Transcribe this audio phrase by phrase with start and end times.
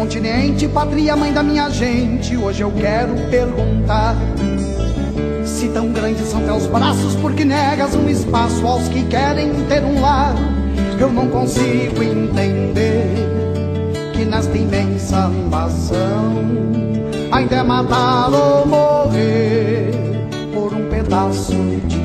[0.00, 2.34] Continente, pátria, mãe da minha gente.
[2.34, 4.16] Hoje eu quero perguntar
[5.44, 10.00] se tão grandes são teus braços, porque negas um espaço aos que querem ter um
[10.00, 10.34] lar.
[10.98, 13.14] Eu não consigo entender
[14.14, 16.46] que nesta imensa nação
[17.30, 19.90] ainda é matar ou morrer
[20.54, 21.52] por um pedaço
[21.86, 21.99] de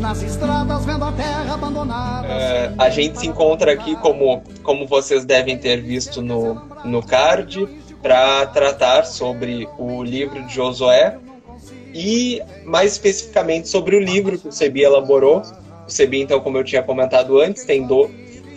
[0.00, 2.28] Nas estradas vendo a terra abandonada.
[2.28, 7.66] É, a gente se encontra aqui, como, como vocês devem ter visto no, no card,
[8.00, 11.18] para tratar sobre o livro de Josué
[11.92, 15.42] e mais especificamente sobre o livro que o Sebi elaborou.
[15.86, 18.08] O Sebi, então, como eu tinha comentado antes, tem do,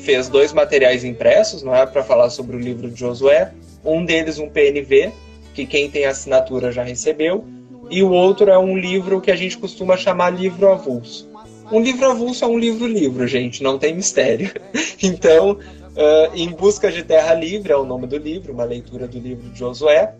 [0.02, 3.52] fez dois materiais impressos, não é, para falar sobre o livro de Josué.
[3.84, 5.12] Um deles um PNV,
[5.56, 7.44] que quem tem assinatura já recebeu,
[7.90, 11.30] e o outro é um livro que a gente costuma chamar livro avulso.
[11.72, 14.52] Um livro avulso é um livro-livro, gente, não tem mistério.
[15.02, 19.18] Então, uh, Em Busca de Terra Livre é o nome do livro, uma leitura do
[19.18, 20.14] livro de Josué,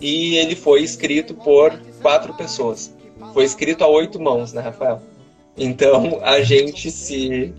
[0.00, 2.94] e ele foi escrito por quatro pessoas.
[3.34, 5.02] Foi escrito a oito mãos, né, Rafael?
[5.56, 7.52] Então, a gente se,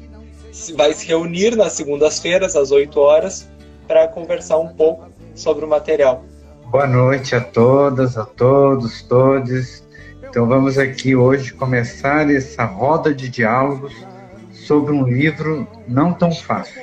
[0.52, 3.47] se vai se reunir nas segundas-feiras, às 8 horas,
[3.85, 6.23] para conversar um pouco sobre o material.
[6.72, 9.84] Boa noite a todas, a todos, todes.
[10.30, 13.92] Então vamos aqui hoje começar essa roda de diálogos
[14.52, 16.80] sobre um livro não tão fácil,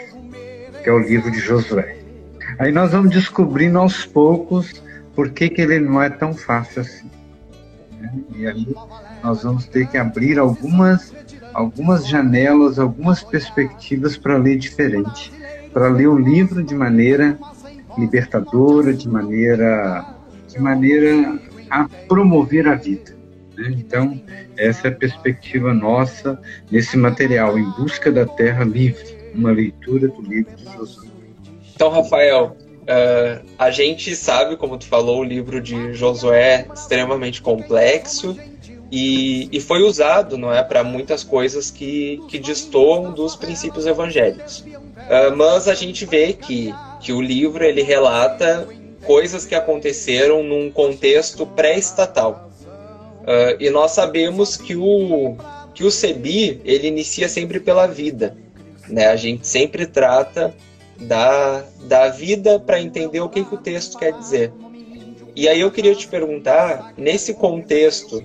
[0.82, 1.98] que é o livro de Josué.
[2.58, 4.82] Aí nós vamos descobrindo aos poucos
[5.14, 7.08] por que, que ele não é tão fácil assim.
[8.00, 8.12] Né?
[8.34, 8.74] E aí
[9.22, 11.14] nós vamos ter que abrir algumas,
[11.54, 15.32] algumas janelas, algumas perspectivas para ler diferente,
[15.72, 17.38] para ler o livro de maneira
[17.98, 20.14] libertadora, de maneira,
[20.48, 21.38] de maneira
[21.70, 23.16] a promover a vida.
[23.56, 23.74] Né?
[23.78, 24.20] Então,
[24.56, 26.40] essa é a perspectiva nossa
[26.70, 31.08] nesse material, Em Busca da Terra Livre, uma leitura do livro de Josué.
[31.74, 37.42] Então, Rafael, uh, a gente sabe, como tu falou, o livro de Josué é extremamente
[37.42, 38.36] complexo
[38.90, 44.60] e, e foi usado, não é, para muitas coisas que, que destoam dos princípios evangélicos.
[44.60, 46.72] Uh, mas a gente vê que,
[47.06, 48.66] que o livro ele relata
[49.04, 52.50] coisas que aconteceram num contexto pré-estatal.
[53.20, 55.36] Uh, e nós sabemos que o,
[55.72, 58.36] que o CEBI ele inicia sempre pela vida.
[58.88, 59.06] Né?
[59.06, 60.52] A gente sempre trata
[60.98, 64.52] da, da vida para entender o que, que o texto quer dizer.
[65.36, 68.20] E aí eu queria te perguntar, nesse contexto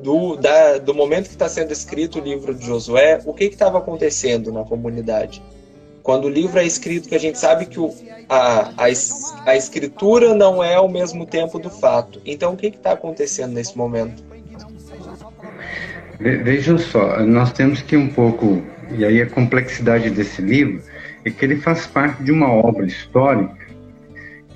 [0.00, 3.78] do, da, do momento que está sendo escrito o livro de Josué, o que estava
[3.78, 5.42] acontecendo na comunidade?
[6.02, 7.94] Quando o livro é escrito, que a gente sabe que o,
[8.28, 8.86] a, a,
[9.46, 12.20] a escritura não é ao mesmo tempo do fato.
[12.26, 14.22] Então, o que está acontecendo nesse momento?
[16.18, 20.82] Vejam só, nós temos que um pouco, e aí a complexidade desse livro,
[21.24, 23.56] é que ele faz parte de uma obra histórica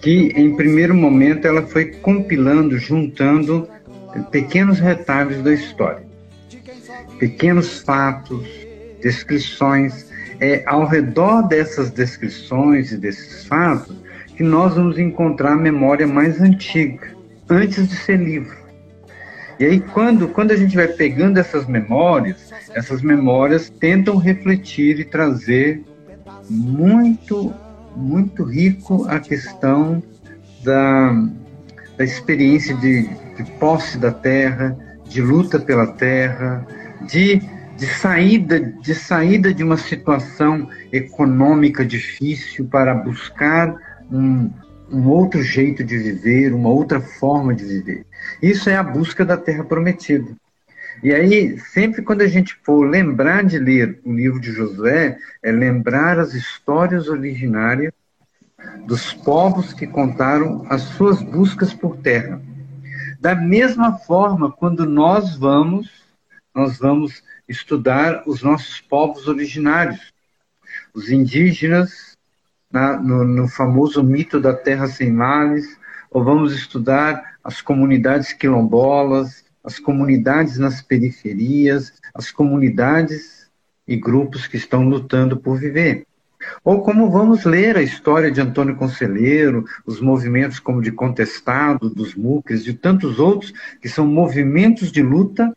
[0.00, 3.68] que, em primeiro momento, ela foi compilando, juntando
[4.30, 6.04] pequenos retalhos da história,
[7.18, 8.46] pequenos fatos,
[9.02, 10.06] descrições.
[10.40, 13.96] É ao redor dessas descrições e desses fatos
[14.36, 17.08] que nós vamos encontrar a memória mais antiga,
[17.48, 18.56] antes de ser livro.
[19.58, 25.04] E aí, quando, quando a gente vai pegando essas memórias, essas memórias tentam refletir e
[25.04, 25.82] trazer
[26.50, 27.54] muito,
[27.96, 30.02] muito rico a questão
[30.62, 31.26] da,
[31.96, 34.76] da experiência de, de posse da terra,
[35.08, 36.66] de luta pela terra,
[37.08, 37.40] de,
[37.76, 43.74] de, saída, de saída de uma situação econômica difícil para buscar
[44.10, 44.50] um,
[44.90, 48.06] um outro jeito de viver, uma outra forma de viver.
[48.42, 50.34] Isso é a busca da terra prometida.
[51.02, 55.52] E aí, sempre quando a gente for lembrar de ler o livro de Josué, é
[55.52, 57.92] lembrar as histórias originárias
[58.86, 62.40] dos povos que contaram as suas buscas por terra.
[63.20, 66.05] Da mesma forma, quando nós vamos,
[66.56, 70.14] nós vamos estudar os nossos povos originários,
[70.94, 72.16] os indígenas,
[72.72, 75.78] na, no, no famoso mito da terra sem males,
[76.10, 83.50] ou vamos estudar as comunidades quilombolas, as comunidades nas periferias, as comunidades
[83.86, 86.06] e grupos que estão lutando por viver.
[86.64, 92.14] Ou como vamos ler a história de Antônio Conselheiro, os movimentos como de Contestado, dos
[92.14, 95.54] Mucres e tantos outros, que são movimentos de luta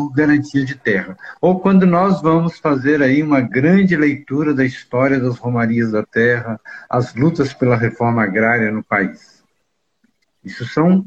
[0.00, 1.14] por garantia de terra.
[1.42, 6.58] Ou quando nós vamos fazer aí uma grande leitura da história das romarias da terra,
[6.88, 9.44] as lutas pela reforma agrária no país.
[10.42, 11.04] Isso são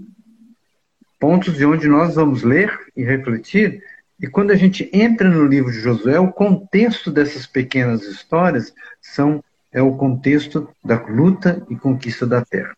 [1.19, 3.81] pontos de onde nós vamos ler e refletir
[4.19, 9.43] E quando a gente entra no livro de Josué, o contexto dessas pequenas histórias são
[9.71, 12.75] é o contexto da luta e conquista da terra.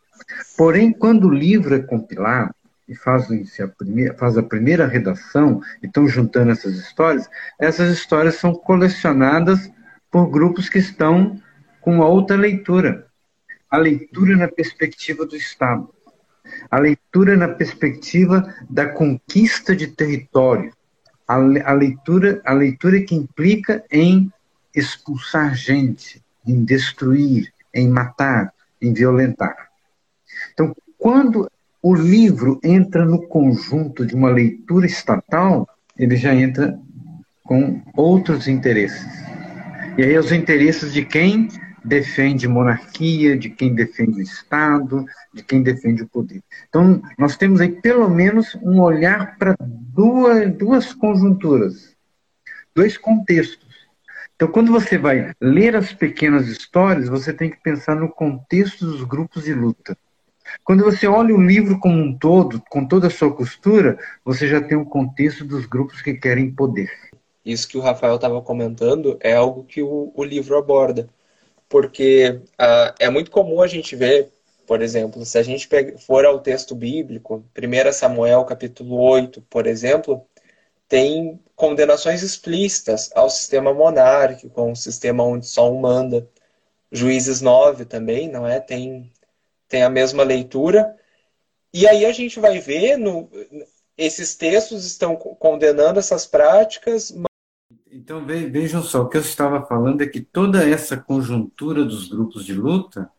[0.56, 2.56] Porém, quando o livro é compilado
[2.88, 7.30] e fazem a primeira, faz a primeira redação e estão juntando essas histórias,
[7.60, 9.72] essas histórias são colecionadas
[10.12, 11.42] por grupos que estão
[11.82, 13.08] com outra leitura.
[13.70, 15.90] A leitura na perspectiva do Estado.
[16.70, 20.72] A leitura na perspectiva da conquista de território.
[21.28, 24.32] A, a leitura, a leitura que implica em
[24.74, 29.70] expulsar gente, em destruir, em matar, em violentar.
[30.54, 31.50] Então, quando
[31.88, 36.80] o livro entra no conjunto de uma leitura estatal, ele já entra
[37.44, 39.06] com outros interesses.
[39.96, 41.48] E aí os interesses de quem
[41.84, 46.42] defende monarquia, de quem defende o Estado, de quem defende o poder.
[46.68, 51.96] Então, nós temos aí pelo menos um olhar para duas, duas conjunturas,
[52.74, 53.64] dois contextos.
[54.36, 59.04] Então, quando você vai ler as pequenas histórias, você tem que pensar no contexto dos
[59.04, 59.96] grupos de luta.
[60.64, 64.62] Quando você olha o livro como um todo, com toda a sua costura, você já
[64.62, 66.90] tem um contexto dos grupos que querem poder.
[67.46, 71.08] Isso que o Rafael estava comentando é algo que o, o livro aborda.
[71.70, 74.32] Porque uh, é muito comum a gente ver,
[74.68, 75.68] por exemplo, se a gente
[76.06, 80.26] for ao texto bíblico, 1 Samuel capítulo 8, por exemplo,
[80.88, 86.28] tem condenações explícitas ao sistema monárquico, um sistema onde só um manda.
[86.92, 88.60] Juízes 9 também, não é?
[88.60, 89.12] Tem,
[89.76, 90.96] tem a mesma leitura.
[91.74, 93.30] E aí a gente vai ver, no,
[93.98, 97.14] esses textos estão condenando essas práticas.
[97.92, 102.46] Então vejam só, o que eu estava falando é que toda essa conjuntura dos grupos
[102.46, 103.12] de luta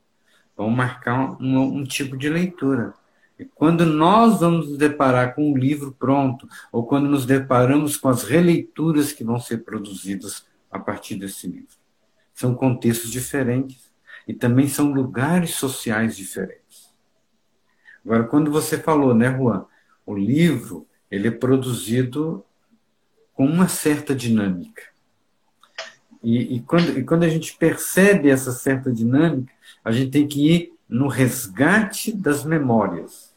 [0.56, 2.94] vão marcar um, um tipo de leitura.
[3.38, 8.09] E quando nós vamos nos deparar com um livro pronto, ou quando nos deparamos com
[8.09, 11.76] as releituras que vão ser produzidas a partir desse livro,
[12.32, 13.86] são contextos diferentes
[14.26, 16.94] e também são lugares sociais diferentes.
[18.05, 19.67] Agora, quando você falou, né, Juan,
[20.05, 22.44] o livro ele é produzido
[23.34, 24.82] com uma certa dinâmica.
[26.23, 29.52] E, e, quando, e quando a gente percebe essa certa dinâmica,
[29.84, 33.34] a gente tem que ir no resgate das memórias,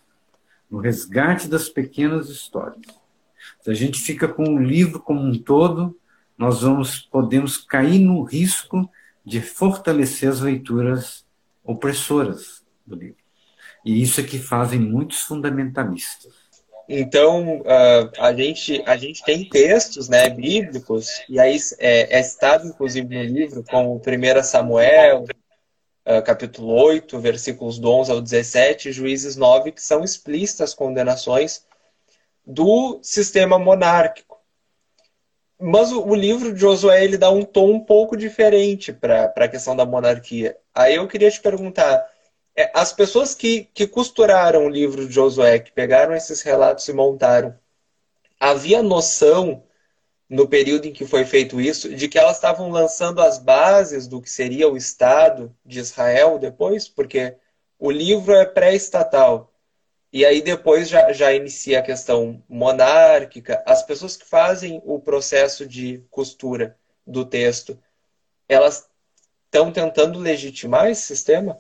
[0.70, 2.82] no resgate das pequenas histórias.
[3.62, 5.98] Se a gente fica com o livro como um todo,
[6.38, 8.90] nós vamos podemos cair no risco
[9.30, 11.24] de fortalecer as leituras
[11.64, 13.24] opressoras do livro.
[13.86, 16.34] E isso é que fazem muitos fundamentalistas.
[16.88, 22.68] Então, uh, a, gente, a gente tem textos né, bíblicos, e aí é, é citado,
[22.68, 25.26] inclusive, no livro, como 1 Samuel,
[26.08, 31.64] uh, capítulo 8, versículos do 11 ao 17, Juízes 9, que são explícitas condenações
[32.44, 34.29] do sistema monárquico.
[35.60, 39.48] Mas o, o livro de Josué ele dá um tom um pouco diferente para a
[39.48, 40.58] questão da monarquia.
[40.74, 42.10] Aí eu queria te perguntar,
[42.56, 46.94] é, as pessoas que, que costuraram o livro de Josué, que pegaram esses relatos e
[46.94, 47.58] montaram,
[48.40, 49.64] havia noção
[50.30, 54.22] no período em que foi feito isso, de que elas estavam lançando as bases do
[54.22, 57.36] que seria o Estado de Israel depois, porque
[57.80, 59.52] o livro é pré-estatal.
[60.12, 63.64] E aí depois já, já inicia a questão monárquica.
[63.66, 66.76] As pessoas que fazem o processo de costura
[67.06, 67.80] do texto,
[68.48, 68.90] elas
[69.46, 71.60] estão tentando legitimar esse sistema?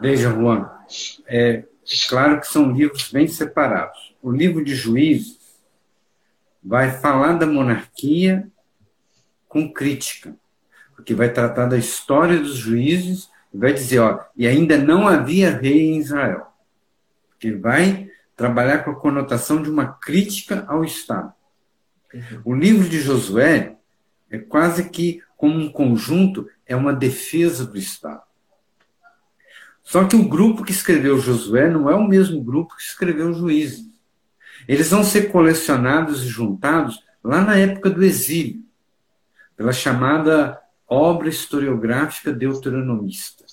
[0.00, 0.70] Veja, Juan,
[1.26, 1.64] é
[2.08, 4.14] claro que são livros bem separados.
[4.22, 5.38] O livro de Juízes
[6.62, 8.48] vai falar da monarquia
[9.48, 10.34] com crítica,
[10.94, 15.50] porque vai tratar da história dos juízes e vai dizer, ó, e ainda não havia
[15.50, 16.47] rei em Israel.
[17.38, 21.32] Porque vai trabalhar com a conotação de uma crítica ao Estado.
[22.44, 23.76] O livro de Josué
[24.30, 28.22] é quase que como um conjunto, é uma defesa do Estado.
[29.84, 33.88] Só que o grupo que escreveu Josué não é o mesmo grupo que escreveu Juízes.
[34.66, 38.60] Eles vão ser colecionados e juntados lá na época do exílio,
[39.56, 43.44] pela chamada obra historiográfica deuteronomista.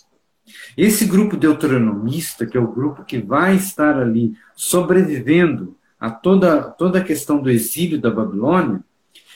[0.77, 6.99] Esse grupo deuteronomista, que é o grupo que vai estar ali sobrevivendo a toda, toda
[6.99, 8.83] a questão do exílio da Babilônia,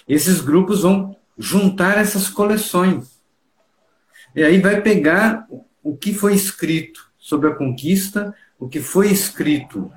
[0.08, 3.20] esses grupos vão juntar essas coleções.
[4.36, 5.48] E aí vai pegar
[5.84, 9.92] o que foi escrito sobre a conquista, o que foi escrito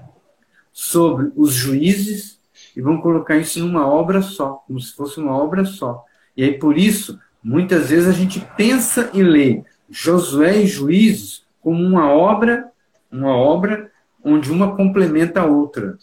[0.73, 2.38] sobre os juízes
[2.75, 6.04] e vão colocar isso numa obra só, como se fosse uma obra só.
[6.37, 11.84] E aí, por isso, muitas vezes a gente pensa e lê Josué e Juízes como
[11.84, 12.72] uma obra,
[13.11, 13.92] uma obra
[14.25, 15.99] onde uma complementa a outra.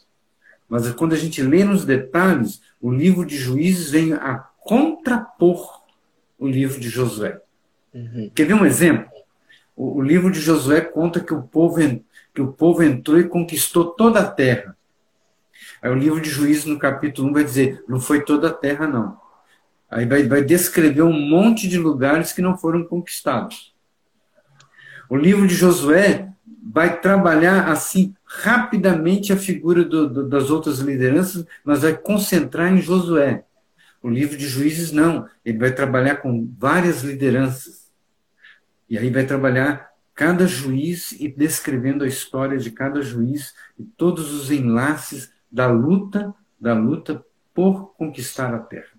[0.70, 5.82] Mas quando a gente lê nos detalhes, o livro de Juízes vem a contrapor
[6.38, 7.42] o livro de Josué.
[7.92, 8.30] Uhum.
[8.36, 9.10] Quer ver um exemplo?
[9.76, 11.80] O, o, livro de Josué conta que o, povo,
[12.34, 14.78] que o povo entrou e conquistou toda a terra.
[15.82, 18.86] Aí o livro de Juízes, no capítulo 1, vai dizer: não foi toda a terra,
[18.86, 19.18] não.
[19.90, 23.74] Aí vai, vai descrever um monte de lugares que não foram conquistados.
[25.10, 26.30] O livro de Josué
[26.64, 32.80] vai trabalhar assim rapidamente a figura do, do, das outras lideranças, mas vai concentrar em
[32.82, 33.44] Josué.
[34.02, 37.90] O livro de Juízes não, ele vai trabalhar com várias lideranças.
[38.90, 44.34] E aí vai trabalhar cada juiz e descrevendo a história de cada juiz e todos
[44.34, 47.24] os enlaces da luta, da luta
[47.54, 48.92] por conquistar a terra,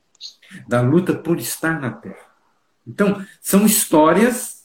[0.66, 2.30] da luta por estar na terra.
[2.86, 4.59] Então, são histórias,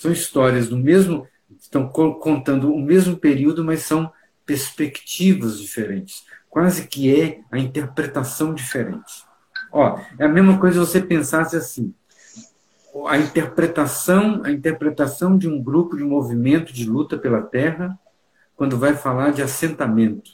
[0.00, 1.28] são histórias do mesmo,
[1.58, 4.10] estão contando o mesmo período, mas são
[4.46, 6.24] perspectivas diferentes.
[6.48, 9.26] Quase que é a interpretação diferente.
[9.70, 11.92] Ó, é a mesma coisa você pensasse assim:
[13.08, 17.98] a interpretação, a interpretação de um grupo de movimento de luta pela terra,
[18.56, 20.30] quando vai falar de assentamento.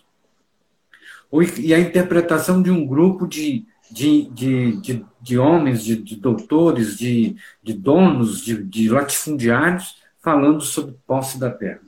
[1.59, 6.97] E a interpretação de um grupo de, de, de, de, de homens, de, de doutores,
[6.97, 11.81] de, de donos, de, de latifundiários, falando sobre posse da terra.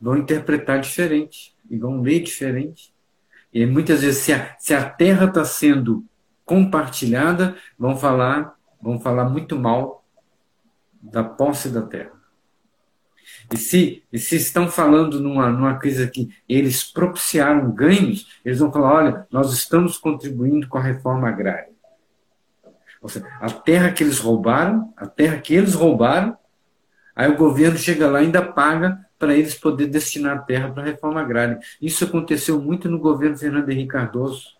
[0.00, 2.92] Vão interpretar diferente e vão ler diferente.
[3.52, 6.04] E muitas vezes, se a, se a terra está sendo
[6.44, 10.04] compartilhada, vão falar, vão falar muito mal
[11.00, 12.13] da posse da terra.
[13.52, 18.72] E se, e se estão falando numa, numa coisa que eles propiciaram ganhos, eles vão
[18.72, 21.68] falar: olha, nós estamos contribuindo com a reforma agrária.
[23.00, 26.36] Ou seja, a terra que eles roubaram, a terra que eles roubaram,
[27.14, 30.82] aí o governo chega lá e ainda paga para eles poder destinar a terra para
[30.82, 31.58] a reforma agrária.
[31.80, 34.54] Isso aconteceu muito no governo Fernando Henrique Cardoso.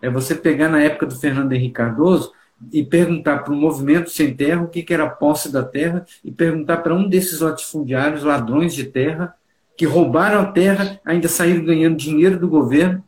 [0.00, 2.32] É você pegar na época do Fernando Henrique Cardoso
[2.70, 6.30] e perguntar para o movimento sem terra o que, que era posse da terra e
[6.30, 9.34] perguntar para um desses latifundiários, ladrões de terra,
[9.76, 13.02] que roubaram a terra, ainda saíram ganhando dinheiro do governo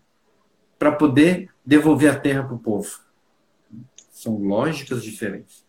[0.78, 2.88] para poder devolver a terra para o povo.
[4.10, 5.64] São lógicas diferentes.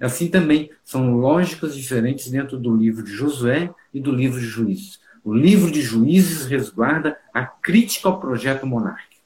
[0.00, 5.00] Assim também são lógicas diferentes dentro do livro de Josué e do livro de Juízes.
[5.24, 9.22] O livro de Juízes resguarda a crítica ao projeto monárquico.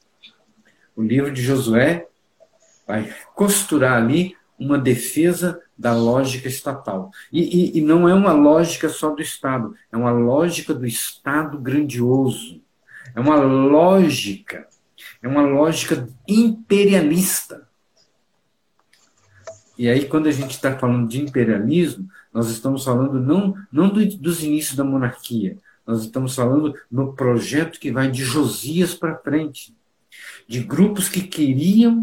[0.95, 2.07] O livro de Josué
[2.87, 7.11] vai costurar ali uma defesa da lógica estatal.
[7.31, 11.59] E, e, e, não é uma lógica só do Estado, é uma lógica do Estado
[11.59, 12.63] grandioso.
[13.15, 14.69] É uma lógica,
[15.23, 17.67] é uma lógica imperialista.
[19.79, 24.05] E aí, quando a gente está falando de imperialismo, nós estamos falando não, não do,
[24.19, 29.75] dos inícios da monarquia, nós estamos falando no projeto que vai de Josias para frente
[30.47, 32.03] de grupos que queriam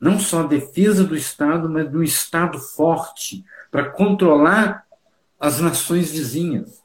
[0.00, 4.86] não só a defesa do Estado, mas do Estado forte, para controlar
[5.38, 6.82] as nações vizinhas.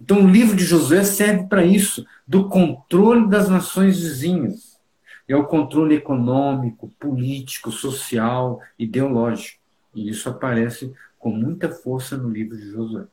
[0.00, 4.78] Então, o livro de Josué serve para isso, do controle das nações vizinhas.
[5.26, 9.58] É o controle econômico, político, social, ideológico.
[9.94, 13.04] E isso aparece com muita força no livro de Josué.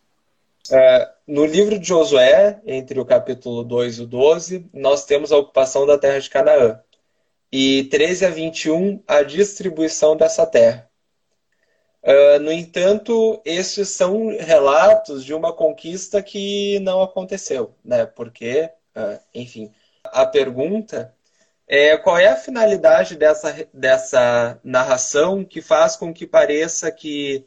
[0.69, 5.37] É, no livro de Josué, entre o capítulo 2 e o 12, nós temos a
[5.37, 6.79] ocupação da terra de Canaã
[7.51, 10.89] e 13 a 21 a distribuição dessa terra.
[12.03, 18.05] Uh, no entanto, esses são relatos de uma conquista que não aconteceu, né?
[18.07, 19.71] Porque, uh, enfim,
[20.03, 21.13] a pergunta
[21.67, 27.45] é qual é a finalidade dessa, dessa narração que faz com que pareça que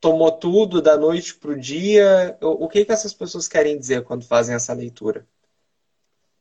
[0.00, 2.36] tomou tudo da noite para o dia?
[2.42, 5.26] O, o que, que essas pessoas querem dizer quando fazem essa leitura?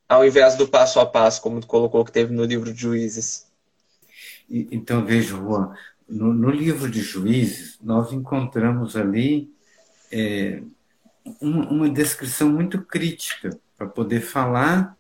[0.08, 3.48] Ao invés do passo a passo, como tu colocou que teve no livro de Juízes.
[4.50, 5.74] Então, veja, Juan,
[6.08, 9.52] no, no livro de Juízes, nós encontramos ali
[10.12, 10.62] é,
[11.42, 14.96] uma, uma, descrição muito crítica para poder falar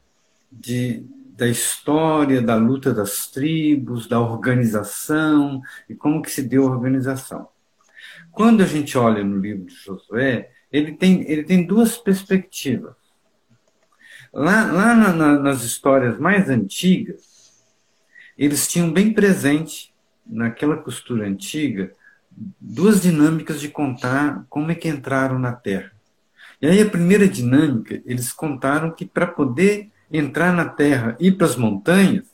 [0.51, 6.71] de, da história, da luta das tribos, da organização e como que se deu a
[6.71, 7.47] organização.
[8.31, 13.04] Quando a gente olha no livro de Josué, ele tem, ele tem duas perspectivas.
[14.36, 17.24] Lá, lá na, na, nas histórias mais antigas,
[18.38, 19.94] eles tinham bem presente,
[20.25, 21.94] naquela costura antiga,
[22.60, 25.94] duas dinâmicas de contar como é que entraram na Terra.
[26.62, 31.48] E aí a primeira dinâmica, eles contaram que para poder entrar na Terra e para
[31.48, 32.25] as montanhas,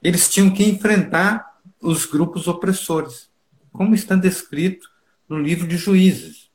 [0.00, 3.28] eles tinham que enfrentar os grupos opressores,
[3.72, 4.88] como está descrito
[5.28, 6.50] no livro de Juízes.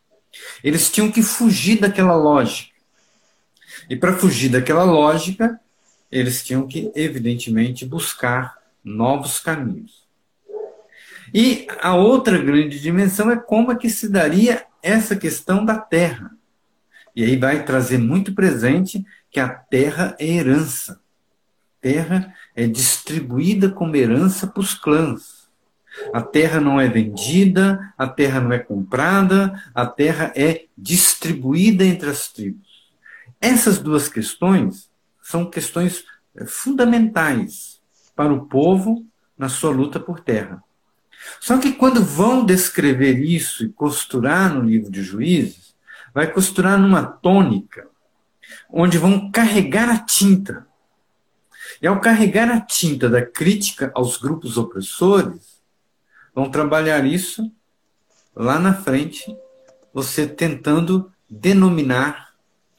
[0.64, 2.71] Eles tinham que fugir daquela lógica.
[3.92, 5.60] E para fugir daquela lógica,
[6.10, 10.08] eles tinham que, evidentemente, buscar novos caminhos.
[11.34, 16.32] E a outra grande dimensão é como é que se daria essa questão da terra.
[17.14, 21.02] E aí vai trazer muito presente que a terra é herança.
[21.82, 25.50] Terra é distribuída como herança para os clãs.
[26.14, 32.10] A terra não é vendida, a terra não é comprada, a terra é distribuída entre
[32.10, 32.71] as tribos.
[33.42, 34.90] Essas duas questões
[35.22, 36.06] são questões
[36.36, 37.82] eh, fundamentais
[38.16, 39.04] para o povo
[39.36, 40.64] na sua luta por terra.
[41.40, 45.76] Só que quando vão descrever isso e costurar no livro de Juízes,
[46.14, 47.88] vai costurar numa tônica,
[48.70, 50.68] onde vão carregar a tinta.
[51.82, 55.62] E ao carregar a tinta da crítica aos grupos opressores,
[56.34, 57.52] vão trabalhar isso
[58.36, 59.36] lá na frente,
[59.94, 62.31] você tentando denominar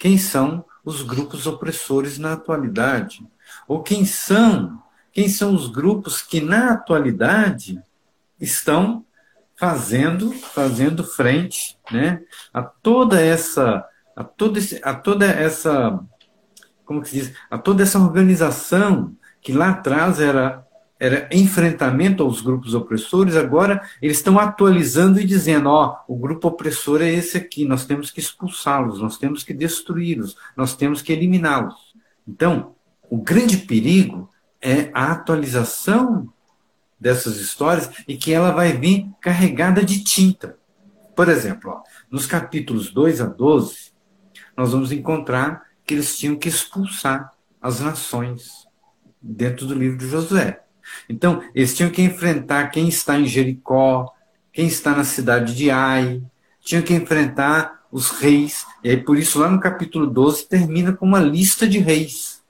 [0.02, 3.24] quem são os grupos opressores na atualidade,
[3.68, 4.82] ou quem são,
[5.12, 7.80] quem são os grupos que na atualidade
[8.40, 9.06] estão
[9.54, 12.20] fazendo, fazendo frente, né,
[12.52, 16.00] a toda essa, a toda, a toda essa,
[16.84, 20.66] como que se diz, a toda essa organização que lá atrás era
[21.02, 27.02] era enfrentamento aos grupos opressores, agora eles estão atualizando e dizendo: ó, o grupo opressor
[27.02, 31.92] é esse aqui, nós temos que expulsá-los, nós temos que destruí-los, nós temos que eliminá-los.
[32.26, 32.76] Então,
[33.10, 34.30] o grande perigo
[34.60, 36.32] é a atualização
[37.00, 40.56] dessas histórias e que ela vai vir carregada de tinta.
[41.16, 43.90] Por exemplo, ó, nos capítulos 2 a 12,
[44.56, 48.68] nós vamos encontrar que eles tinham que expulsar as nações
[49.20, 50.62] dentro do livro de Josué.
[51.08, 54.12] Então, eles tinham que enfrentar quem está em Jericó,
[54.52, 56.22] quem está na cidade de Ai,
[56.60, 58.64] tinham que enfrentar os reis.
[58.82, 62.42] E aí, por isso, lá no capítulo 12, termina com uma lista de reis.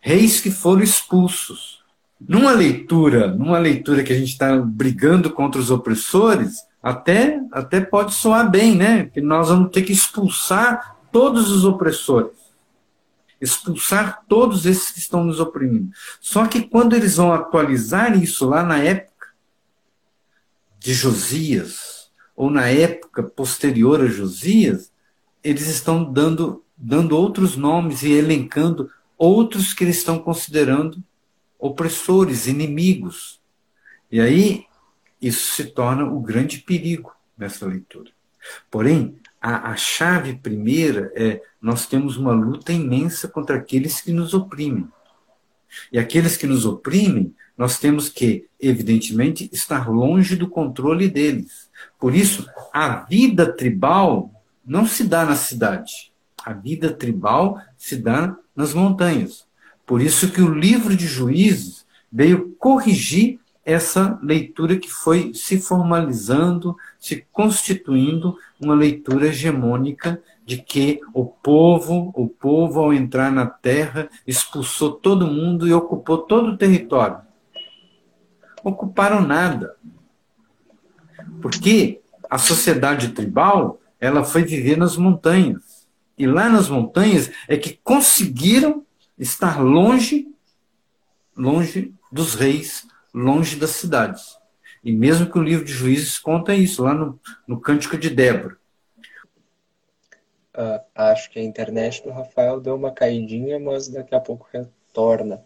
[0.00, 1.80] Reis que foram expulsos.
[2.20, 8.14] Numa leitura, numa leitura que a gente está brigando contra os opressores, até, até pode
[8.14, 9.04] soar bem, né?
[9.04, 12.39] Que nós vamos ter que expulsar todos os opressores
[13.40, 15.90] expulsar todos esses que estão nos oprimindo.
[16.20, 19.28] Só que quando eles vão atualizar isso lá na época
[20.78, 24.90] de Josias, ou na época posterior a Josias,
[25.44, 31.02] eles estão dando, dando outros nomes e elencando outros que eles estão considerando
[31.58, 33.40] opressores, inimigos.
[34.10, 34.64] E aí
[35.20, 38.10] isso se torna o grande perigo nessa leitura.
[38.70, 44.34] Porém, a, a chave primeira é nós temos uma luta imensa contra aqueles que nos
[44.34, 44.88] oprimem.
[45.92, 51.70] E aqueles que nos oprimem, nós temos que, evidentemente, estar longe do controle deles.
[51.98, 54.30] Por isso, a vida tribal
[54.64, 56.12] não se dá na cidade.
[56.44, 59.46] A vida tribal se dá nas montanhas.
[59.86, 63.38] Por isso que o livro de Juízes veio corrigir
[63.70, 72.12] essa leitura que foi se formalizando, se constituindo uma leitura hegemônica de que o povo,
[72.16, 77.18] o povo ao entrar na terra, expulsou todo mundo e ocupou todo o território.
[78.64, 79.76] Ocuparam nada.
[81.40, 85.88] Porque a sociedade tribal, ela foi viver nas montanhas.
[86.18, 88.84] E lá nas montanhas é que conseguiram
[89.18, 90.30] estar longe
[91.36, 94.38] longe dos reis, longe das cidades.
[94.82, 98.56] E mesmo que o livro de Juízes conta isso, lá no, no Cântico de Débora.
[100.54, 105.44] Uh, acho que a internet do Rafael deu uma caidinha, mas daqui a pouco retorna.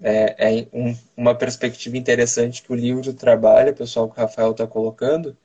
[0.00, 4.66] É, é um, uma perspectiva interessante que o livro trabalha, pessoal, que o Rafael está
[4.66, 5.36] colocando,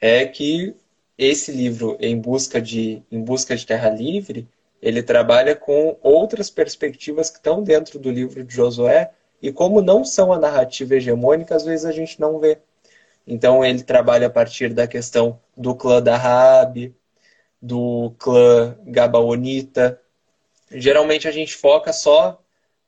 [0.00, 0.74] é que
[1.16, 4.48] esse livro, Em Busca de, em Busca de Terra Livre,
[4.80, 9.10] ele trabalha com outras perspectivas que estão dentro do livro de Josué,
[9.42, 12.58] e como não são a narrativa hegemônica, às vezes a gente não vê.
[13.26, 16.94] Então ele trabalha a partir da questão do clã da Rabi,
[17.60, 20.00] do clã Gabaonita.
[20.70, 22.40] Geralmente a gente foca só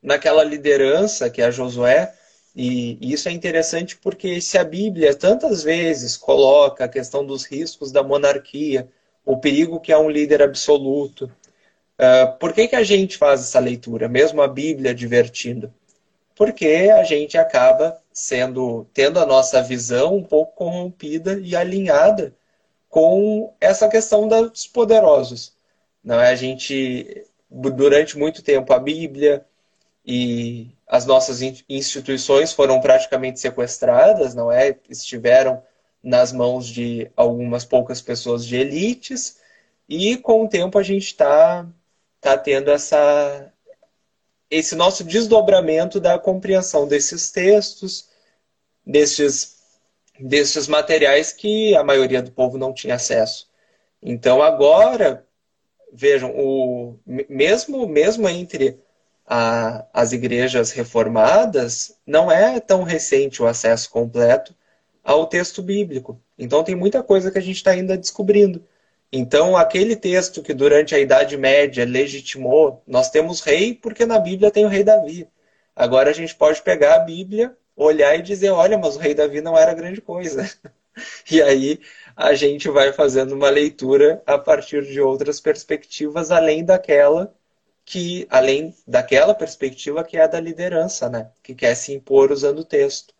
[0.02, 2.14] naquela liderança que é a Josué,
[2.54, 7.92] e isso é interessante porque se a Bíblia tantas vezes coloca a questão dos riscos
[7.92, 8.88] da monarquia,
[9.24, 11.30] o perigo que é um líder absoluto,
[11.98, 15.72] uh, por que, que a gente faz essa leitura, mesmo a Bíblia divertindo?
[16.40, 22.34] Porque a gente acaba sendo tendo a nossa visão um pouco corrompida e alinhada
[22.88, 25.52] com essa questão dos poderosos.
[26.02, 29.44] Não é a gente durante muito tempo a Bíblia
[30.02, 34.74] e as nossas instituições foram praticamente sequestradas, não é?
[34.88, 35.62] Estiveram
[36.02, 39.36] nas mãos de algumas poucas pessoas de elites
[39.86, 41.66] e com o tempo a gente está
[42.18, 43.52] tá tendo essa
[44.50, 48.08] esse nosso desdobramento da compreensão desses textos,
[48.84, 49.58] desses,
[50.18, 53.48] desses materiais que a maioria do povo não tinha acesso.
[54.02, 55.24] Então agora,
[55.92, 58.80] vejam, o, mesmo, mesmo entre
[59.26, 64.54] a, as igrejas reformadas, não é tão recente o acesso completo
[65.04, 66.20] ao texto bíblico.
[66.36, 68.64] Então tem muita coisa que a gente está ainda descobrindo.
[69.12, 74.50] Então, aquele texto que durante a Idade Média legitimou, nós temos rei porque na Bíblia
[74.50, 75.28] tem o rei Davi.
[75.74, 79.40] Agora a gente pode pegar a Bíblia, olhar e dizer: olha, mas o rei Davi
[79.40, 80.48] não era grande coisa.
[81.30, 81.80] E aí
[82.16, 87.32] a gente vai fazendo uma leitura a partir de outras perspectivas, além daquela
[87.84, 91.30] que, além daquela perspectiva que é a da liderança, né?
[91.42, 93.14] Que quer se impor usando o texto.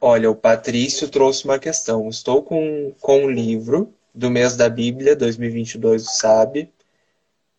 [0.00, 2.08] Olha, o Patrício trouxe uma questão.
[2.08, 6.72] Estou com, com um livro do mês da Bíblia 2022 Sabe.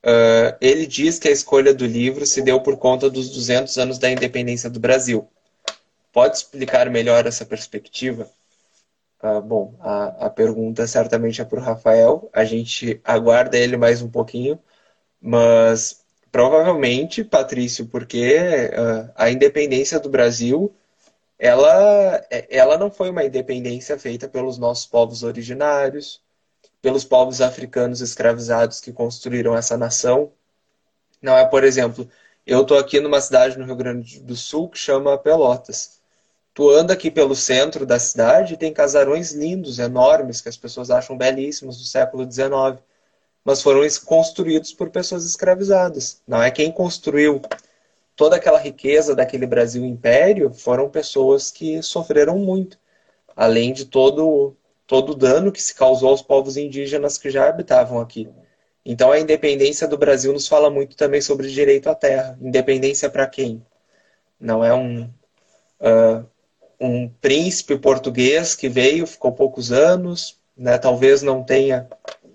[0.05, 3.97] Uh, ele diz que a escolha do livro se deu por conta dos 200 anos
[3.97, 5.27] da independência do Brasil.
[6.13, 8.29] Pode explicar melhor essa perspectiva?
[9.21, 12.29] Uh, bom, a, a pergunta certamente é para o Rafael.
[12.31, 14.59] A gente aguarda ele mais um pouquinho,
[15.19, 20.73] mas provavelmente, Patrício, porque uh, a independência do Brasil
[21.37, 26.21] ela, ela não foi uma independência feita pelos nossos povos originários,
[26.85, 30.31] pelos povos africanos escravizados que construíram essa nação.
[31.19, 32.07] Não é, por exemplo,
[32.45, 35.99] eu estou aqui numa cidade no Rio Grande do Sul que chama Pelotas.
[36.53, 40.91] Tu anda aqui pelo centro da cidade e tem casarões lindos, enormes, que as pessoas
[40.91, 42.79] acham belíssimos do século XIX,
[43.43, 46.21] mas foram construídos por pessoas escravizadas.
[46.27, 47.41] Não é quem construiu
[48.15, 52.77] toda aquela riqueza daquele Brasil Império foram pessoas que sofreram muito,
[53.35, 54.55] além de todo
[54.87, 58.29] todo o dano que se causou aos povos indígenas que já habitavam aqui.
[58.85, 62.37] Então a independência do Brasil nos fala muito também sobre direito à terra.
[62.41, 63.65] Independência para quem?
[64.39, 65.03] Não é um,
[65.81, 66.25] uh,
[66.79, 71.87] um príncipe português que veio, ficou poucos anos, né, talvez não tenha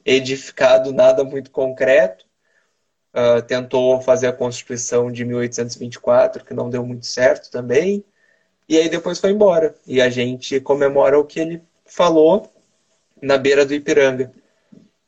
[0.04, 2.26] edificado nada muito concreto,
[3.14, 8.04] uh, tentou fazer a Constituição de 1824, que não deu muito certo também,
[8.68, 9.74] e aí depois foi embora.
[9.86, 12.50] E a gente comemora o que ele falou
[13.20, 14.32] na beira do Ipiranga.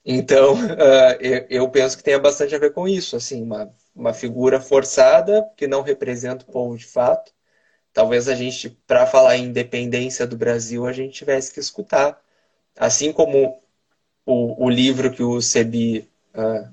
[0.05, 4.61] Então, uh, eu, penso que tenha bastante a ver com isso, assim, uma, uma figura
[4.61, 7.33] forçada que não representa o povo de fato.
[7.93, 12.19] Talvez a gente, para falar em independência do Brasil, a gente tivesse que escutar.
[12.77, 13.61] Assim como
[14.25, 16.69] o, o livro que o Sebi uh,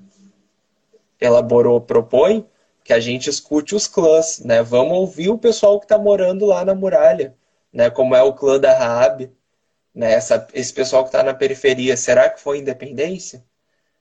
[1.20, 2.46] elaborou propõe,
[2.82, 4.62] que a gente escute os clãs, né?
[4.62, 7.36] Vamos ouvir o pessoal que está morando lá na muralha,
[7.72, 7.90] né?
[7.90, 9.30] Como é o clã da Raab,
[9.94, 13.44] né, essa, esse pessoal que está na periferia, será que foi independência?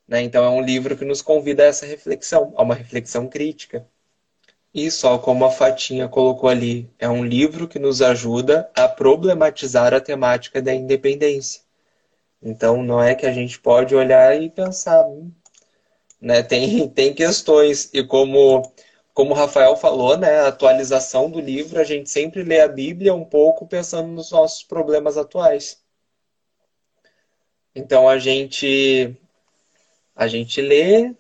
[0.08, 3.88] Né, então é um livro que nos convida a essa reflexão, a uma reflexão crítica.
[4.74, 9.94] E só como a Fatinha colocou ali, é um livro que nos ajuda a problematizar
[9.94, 11.62] a temática da independência.
[12.42, 15.32] Então não é que a gente pode olhar e pensar, hum,
[16.22, 18.62] né, tem, tem questões, e como
[19.14, 23.14] como o Rafael falou, né, a atualização do livro, a gente sempre lê a Bíblia
[23.14, 25.82] um pouco pensando nos nossos problemas atuais.
[27.76, 29.16] Então a gente
[30.16, 31.14] a gente lê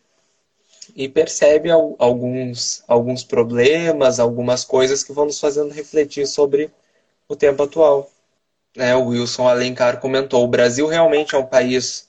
[0.95, 6.71] e percebe alguns alguns problemas, algumas coisas que vão nos fazendo refletir sobre
[7.27, 8.09] o tempo atual.
[8.75, 12.08] É, o Wilson Alencar comentou: o Brasil realmente é um país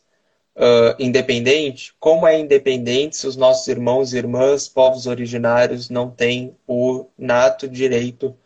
[0.61, 6.55] uh, independente, como é independente se os nossos irmãos e irmãs, povos originários, não têm
[6.66, 8.37] o nato direito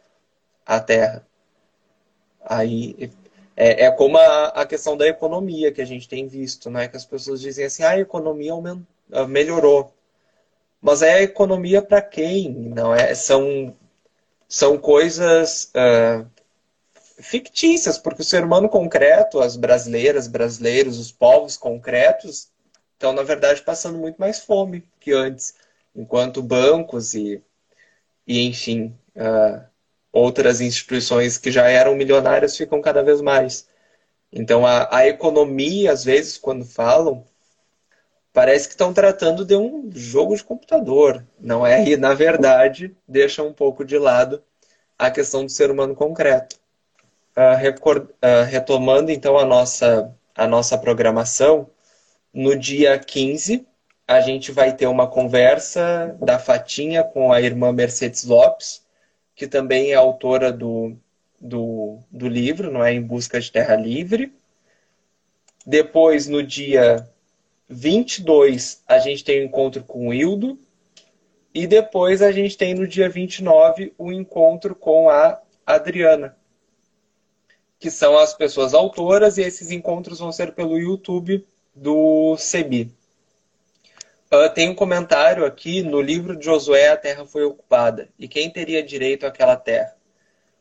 [0.65, 1.27] à terra?
[2.41, 3.11] Aí
[3.57, 6.89] é, é como a, a, questão da economia que a gente tem visto, né?
[6.89, 8.53] Que as pessoas dizem assim, ah, a economia
[9.13, 9.93] ah, melhorou.
[10.81, 12.51] Mas é a economia para quem?
[12.53, 13.15] Não é?
[13.15, 13.75] São,
[14.49, 16.27] são coisas uh,
[17.19, 22.49] fictícias, porque o ser humano concreto, as brasileiras, brasileiros, os povos concretos,
[22.93, 25.55] estão, na verdade, passando muito mais fome que antes,
[25.95, 27.43] enquanto bancos e,
[28.27, 29.65] e enfim, uh,
[30.13, 33.69] outras instituições que já eram milionárias ficam cada vez mais.
[34.33, 37.25] Então, a, a economia, às vezes, quando falam,
[38.33, 41.89] parece que estão tratando de um jogo de computador, não é?
[41.89, 44.43] E, na verdade, deixam um pouco de lado
[44.99, 46.59] a questão do ser humano concreto.
[47.37, 51.69] Uh, record, uh, retomando então a nossa, a nossa programação,
[52.33, 53.67] no dia 15
[54.07, 58.85] a gente vai ter uma conversa da Fatinha com a irmã Mercedes Lopes,
[59.35, 60.97] que também é autora do,
[61.41, 62.93] do, do livro, não é?
[62.93, 64.33] Em Busca de Terra Livre.
[65.67, 67.09] Depois, no dia
[67.69, 70.59] 22, a gente tem um encontro com o Hildo.
[71.55, 76.37] E depois a gente tem no dia 29 o encontro com a Adriana,
[77.85, 82.91] que são as pessoas autoras, e esses encontros vão ser pelo YouTube do CEBI.
[84.33, 88.09] Uh, tem um comentário aqui no livro de Josué: a terra foi ocupada.
[88.19, 89.95] E quem teria direito àquela terra?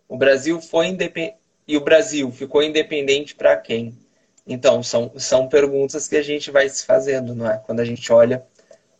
[0.05, 1.37] O Brasil foi independente.
[1.65, 3.97] E o Brasil ficou independente para quem?
[4.45, 7.57] Então, são, são perguntas que a gente vai se fazendo, não é?
[7.57, 8.45] Quando a gente olha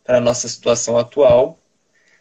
[0.02, 1.58] para a nossa situação atual.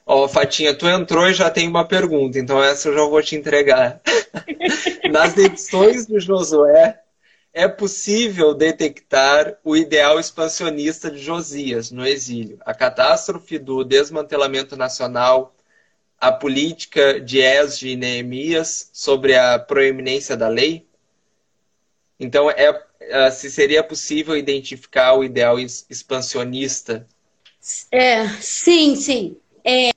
[0.06, 3.24] Ó, oh, Fatinha, tu entrou e já tem uma pergunta, então essa eu já vou
[3.24, 4.02] te entregar.
[5.14, 7.00] Nas edições do Josué,
[7.54, 15.56] é possível detectar o ideal expansionista de Josias no exílio, a catástrofe do desmantelamento nacional,
[16.20, 20.88] a política de Esde e Neemias sobre a proeminência da lei?
[22.20, 27.08] Então, é, é se seria possível identificar o ideal expansionista?
[27.92, 29.38] É, sim, sim.
[29.64, 29.92] É,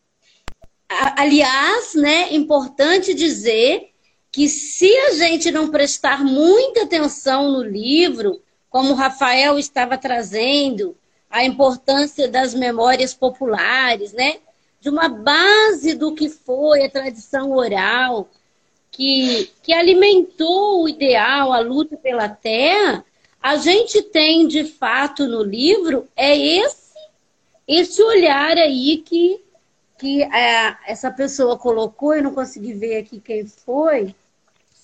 [0.91, 3.96] aliás, né, importante dizer
[4.37, 10.95] que se a gente não prestar muita atenção no livro, como o Rafael estava trazendo,
[11.31, 14.37] a importância das memórias populares, né?
[14.79, 18.29] De uma base do que foi a tradição oral,
[18.91, 23.03] que, que alimentou o ideal, a luta pela terra,
[23.43, 26.95] a gente tem de fato no livro é esse
[27.67, 29.41] esse olhar aí que,
[29.97, 34.15] que é, essa pessoa colocou, eu não consegui ver aqui quem foi,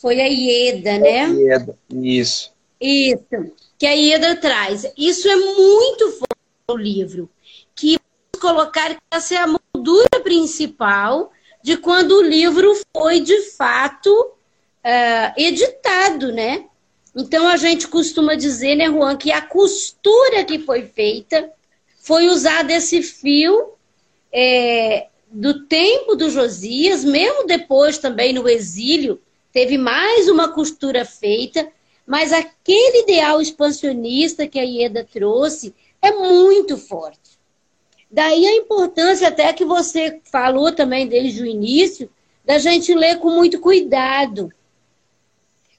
[0.02, 1.30] foi a Ieda, né?
[1.30, 2.52] Ieda, isso.
[2.80, 4.84] Isso, que a Ieda traz.
[4.98, 7.30] Isso é muito forte no livro,
[7.72, 7.96] que
[8.40, 11.30] colocar que essa é a moldura principal
[11.62, 16.64] de quando o livro foi de fato uh, editado, né?
[17.14, 21.48] Então a gente costuma dizer, né, Juan, que a costura que foi feita
[22.00, 23.74] foi usado esse fio
[24.32, 29.20] é, do tempo do Josias, mesmo depois também no exílio,
[29.52, 31.70] teve mais uma costura feita,
[32.06, 37.38] mas aquele ideal expansionista que a Ieda trouxe é muito forte.
[38.10, 42.10] Daí a importância até que você falou também desde o início,
[42.44, 44.52] da gente ler com muito cuidado.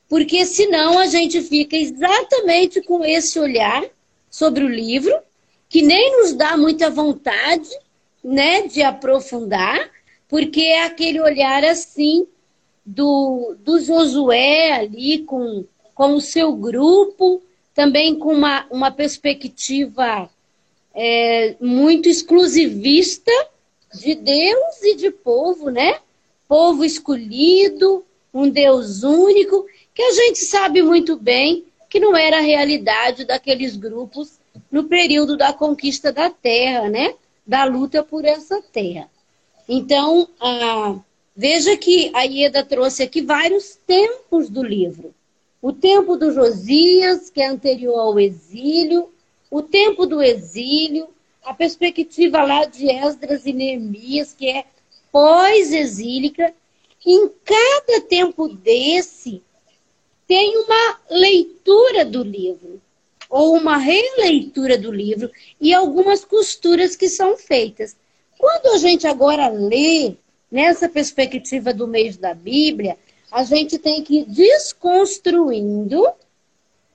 [0.08, 3.84] Porque senão a gente fica exatamente com esse olhar
[4.30, 5.14] sobre o livro,
[5.68, 7.70] que nem nos dá muita vontade,
[8.24, 9.92] né, de aprofundar,
[10.28, 12.28] porque é aquele olhar assim
[12.86, 17.42] do, do Josué ali com, com o seu grupo,
[17.74, 20.30] também com uma, uma perspectiva
[20.94, 23.32] é, muito exclusivista
[23.94, 26.00] de Deus e de povo, né?
[26.48, 32.42] Povo escolhido, um Deus único, que a gente sabe muito bem que não era a
[32.42, 34.40] realidade daqueles grupos
[34.72, 37.14] no período da conquista da terra, né?
[37.46, 39.08] Da luta por essa terra.
[39.70, 40.96] Então, a
[41.36, 45.16] Veja que a Ieda trouxe aqui vários tempos do livro.
[45.60, 49.10] O tempo do Josias, que é anterior ao exílio,
[49.50, 51.08] o tempo do exílio,
[51.44, 54.66] a perspectiva lá de Esdras e Neemias, que é
[55.12, 56.54] pós-exílica.
[57.06, 59.42] Em cada tempo desse,
[60.28, 62.80] tem uma leitura do livro,
[63.30, 67.96] ou uma releitura do livro, e algumas costuras que são feitas.
[68.38, 70.16] Quando a gente agora lê
[70.54, 72.96] nessa perspectiva do mês da Bíblia,
[73.32, 76.08] a gente tem que ir desconstruindo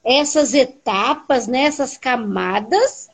[0.04, 3.10] essas etapas, nessas né, camadas,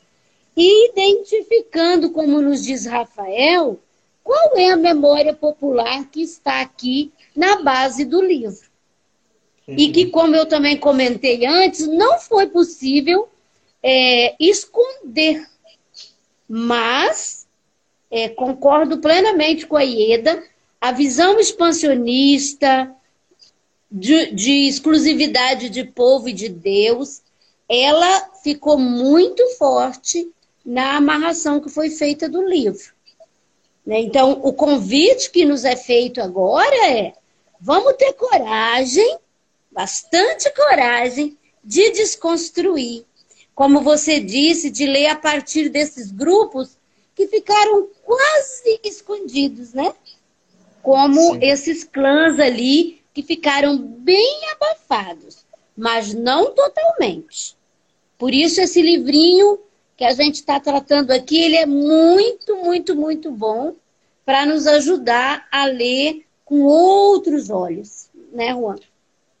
[0.55, 3.79] e identificando, como nos diz Rafael,
[4.23, 8.69] qual é a memória popular que está aqui na base do livro.
[9.67, 9.75] Uhum.
[9.79, 13.27] E que, como eu também comentei antes, não foi possível
[13.81, 15.43] é, esconder,
[16.47, 17.44] mas
[18.15, 20.41] é, concordo plenamente com a Ieda,
[20.79, 22.89] a visão expansionista
[23.91, 27.21] de, de exclusividade de povo e de Deus,
[27.67, 30.31] ela ficou muito forte
[30.65, 32.93] na amarração que foi feita do livro.
[33.85, 33.99] Né?
[33.99, 37.13] Então, o convite que nos é feito agora é:
[37.59, 39.17] vamos ter coragem,
[39.69, 43.03] bastante coragem, de desconstruir.
[43.53, 46.77] Como você disse, de ler a partir desses grupos
[47.15, 49.93] que ficaram quase escondidos, né?
[50.83, 51.39] Como Sim.
[51.41, 57.55] esses clãs ali que ficaram bem abafados, mas não totalmente.
[58.17, 59.59] Por isso esse livrinho
[59.95, 63.73] que a gente está tratando aqui, ele é muito, muito, muito bom
[64.25, 68.75] para nos ajudar a ler com outros olhos, né, Juan?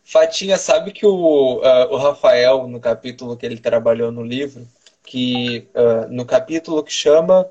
[0.03, 4.65] Fatinha, sabe que o, uh, o Rafael, no capítulo que ele trabalhou no livro,
[5.03, 7.49] que uh, no capítulo que chama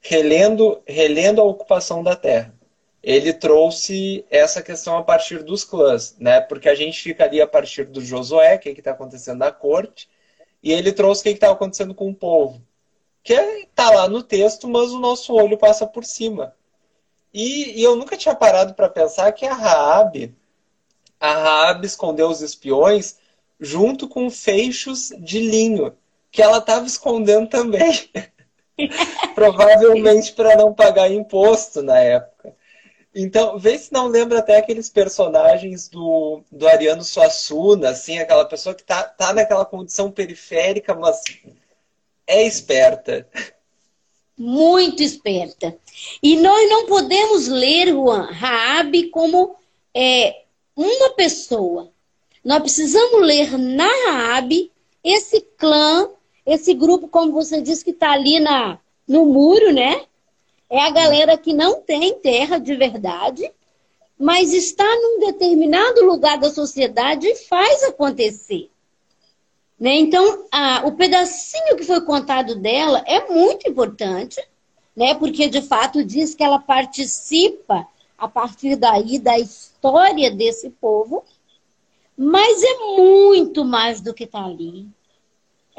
[0.00, 2.54] relendo, relendo a ocupação da terra.
[3.02, 6.40] Ele trouxe essa questão a partir dos clãs, né?
[6.40, 10.08] Porque a gente fica ali a partir do Josué, o que está acontecendo na corte,
[10.62, 12.60] e ele trouxe o que estava acontecendo com o povo.
[13.22, 16.54] Que está lá no texto, mas o nosso olho passa por cima.
[17.32, 20.34] E, e eu nunca tinha parado para pensar que a Raab,
[21.18, 23.18] a Raab escondeu os espiões
[23.58, 25.94] junto com feixos de linho,
[26.30, 28.10] que ela estava escondendo também.
[29.34, 32.54] Provavelmente para não pagar imposto na época.
[33.14, 38.74] Então, vê se não lembra até aqueles personagens do, do Ariano Suassuna, assim, aquela pessoa
[38.74, 41.22] que tá, tá naquela condição periférica, mas
[42.26, 43.26] é esperta.
[44.38, 45.76] Muito esperta.
[46.22, 49.56] E nós não podemos ler, Juan, Raab como
[49.92, 50.44] é,
[50.76, 51.90] uma pessoa.
[52.44, 54.70] Nós precisamos ler na Raab
[55.02, 56.08] esse clã,
[56.52, 60.04] esse grupo, como você disse, que está ali na, no muro, né?
[60.68, 63.48] É a galera que não tem terra de verdade,
[64.18, 68.68] mas está num determinado lugar da sociedade e faz acontecer.
[69.78, 69.94] Né?
[69.94, 74.44] Então, a, o pedacinho que foi contado dela é muito importante,
[74.94, 75.14] né?
[75.14, 77.86] porque de fato diz que ela participa
[78.18, 81.24] a partir daí da história desse povo,
[82.16, 84.88] mas é muito mais do que está ali.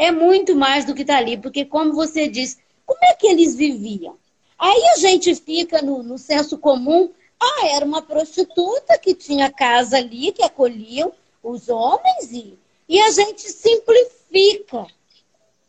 [0.01, 3.55] É muito mais do que está ali, porque, como você disse, como é que eles
[3.55, 4.17] viviam?
[4.57, 9.97] Aí a gente fica no, no senso comum, ah, era uma prostituta que tinha casa
[9.97, 11.11] ali, que acolhiam
[11.43, 12.57] os homens, e,
[12.89, 14.87] e a gente simplifica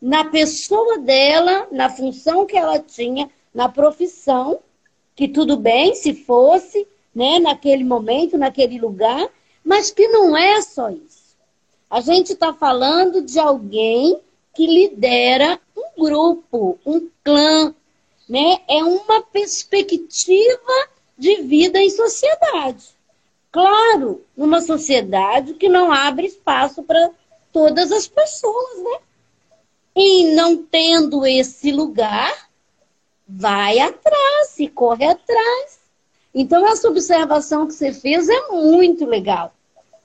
[0.01, 4.61] na pessoa dela, na função que ela tinha, na profissão,
[5.15, 9.29] que tudo bem se fosse, né, naquele momento, naquele lugar,
[9.63, 11.22] mas que não é só isso.
[11.93, 14.19] A gente está falando de alguém
[14.55, 17.75] que lidera um grupo, um clã,
[18.27, 18.63] né?
[18.67, 22.87] É uma perspectiva de vida em sociedade.
[23.51, 27.11] Claro, numa sociedade que não abre espaço para
[27.53, 28.99] todas as pessoas, né?
[29.95, 32.49] E não tendo esse lugar,
[33.29, 35.79] vai atrás, e corre atrás.
[36.35, 39.53] Então, essa observação que você fez é muito legal.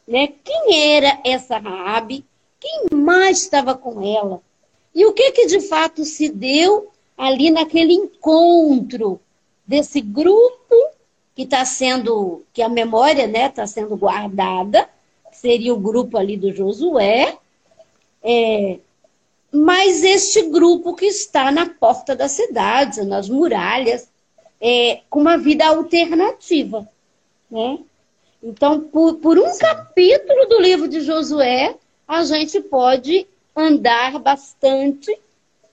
[0.07, 0.29] Né?
[0.43, 2.23] Quem era essa Rabi?
[2.59, 4.41] Quem mais estava com ela?
[4.95, 9.19] E o que, que de fato se deu ali naquele encontro
[9.65, 10.75] desse grupo
[11.35, 14.89] que está sendo, que a memória está né, sendo guardada,
[15.31, 17.37] seria o grupo ali do Josué,
[18.23, 18.79] é,
[19.51, 24.09] mas este grupo que está na porta da cidade, nas muralhas,
[24.59, 26.87] é, com uma vida alternativa.
[27.49, 27.79] Né?
[28.47, 31.75] Então, por, por um capítulo do livro de Josué,
[32.07, 35.13] a gente pode andar bastante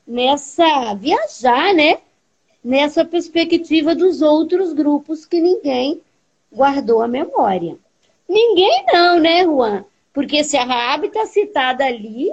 [0.05, 1.99] nessa viajar, né?
[2.65, 6.01] Nessa perspectiva dos outros grupos que ninguém
[6.53, 7.79] guardou a memória.
[8.29, 9.85] Ninguém não, né, Juan?
[10.13, 12.29] Porque se a Raab está citada ali,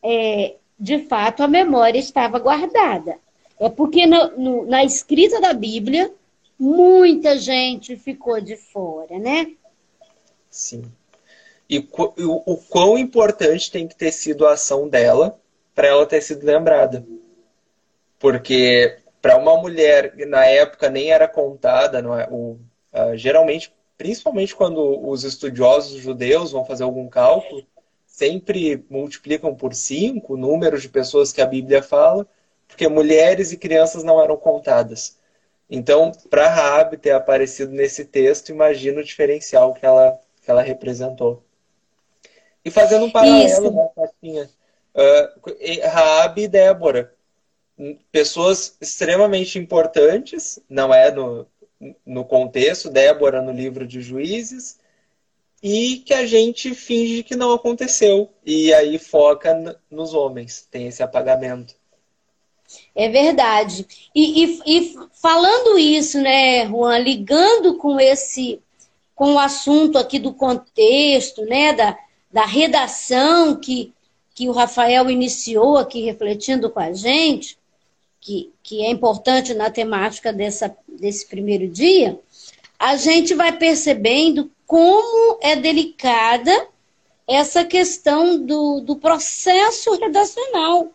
[0.00, 3.18] é, de fato a memória estava guardada.
[3.58, 6.12] É porque no, no, na escrita da Bíblia,
[6.64, 9.54] muita gente ficou de fora, né?
[10.50, 10.82] Sim.
[11.68, 15.38] E o, o quão importante tem que ter sido a ação dela
[15.74, 17.06] para ela ter sido lembrada.
[18.18, 22.28] Porque para uma mulher, na época nem era contada, não é?
[22.30, 22.58] o,
[22.92, 27.64] uh, geralmente, principalmente quando os estudiosos judeus vão fazer algum cálculo,
[28.06, 32.26] sempre multiplicam por cinco o número de pessoas que a Bíblia fala,
[32.66, 35.18] porque mulheres e crianças não eram contadas.
[35.68, 41.42] Então, para Raab ter aparecido nesse texto, imagina o diferencial que ela, que ela representou.
[42.64, 44.50] E fazendo um paralelo, né, Fatinha?
[44.94, 47.12] Uh, Raab e Débora.
[48.12, 51.46] Pessoas extremamente importantes, não é no,
[52.06, 54.78] no contexto, Débora no livro de Juízes,
[55.62, 58.30] e que a gente finge que não aconteceu.
[58.44, 61.74] E aí foca nos homens, tem esse apagamento.
[62.94, 63.86] É verdade.
[64.14, 68.60] E, e, e, falando isso, né, Juan, ligando com esse,
[69.14, 71.98] com o assunto aqui do contexto, né, da,
[72.32, 73.92] da redação que,
[74.32, 77.58] que o Rafael iniciou aqui refletindo com a gente,
[78.20, 82.18] que, que é importante na temática dessa, desse primeiro dia,
[82.78, 86.68] a gente vai percebendo como é delicada
[87.26, 90.90] essa questão do, do processo redacional.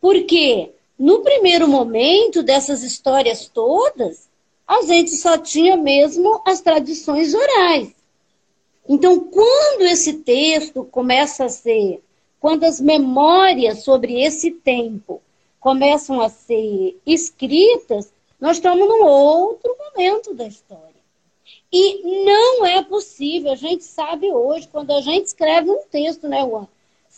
[0.00, 4.28] Porque no primeiro momento dessas histórias todas,
[4.66, 7.92] a gente só tinha mesmo as tradições orais.
[8.88, 12.02] Então, quando esse texto começa a ser,
[12.38, 15.22] quando as memórias sobre esse tempo
[15.58, 20.94] começam a ser escritas, nós estamos num outro momento da história.
[21.72, 26.42] E não é possível, a gente sabe hoje, quando a gente escreve um texto, né,
[26.42, 26.68] Juan?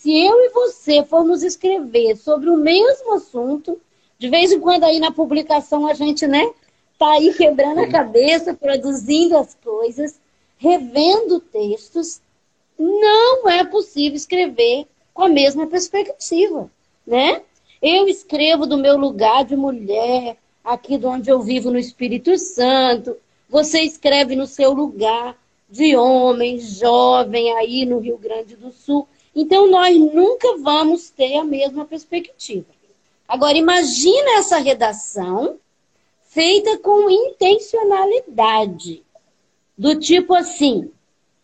[0.06, 3.76] Se eu e você formos escrever sobre o mesmo assunto,
[4.16, 6.48] de vez em quando aí na publicação a gente, né,
[6.96, 10.20] tá aí quebrando a cabeça, produzindo as coisas,
[10.58, 12.20] revendo textos,
[12.78, 16.70] não é possível escrever com a mesma perspectiva,
[17.04, 17.42] né?
[17.82, 23.16] Eu escrevo do meu lugar de mulher, aqui de onde eu vivo no Espírito Santo.
[23.48, 25.36] Você escreve no seu lugar
[25.68, 29.08] de homem, jovem, aí no Rio Grande do Sul.
[29.38, 32.64] Então, nós nunca vamos ter a mesma perspectiva.
[33.28, 35.58] Agora, imagina essa redação
[36.22, 39.04] feita com intencionalidade.
[39.76, 40.90] Do tipo assim,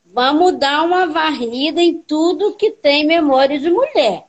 [0.07, 4.24] vamos dar uma varrida em tudo que tem memória de mulher.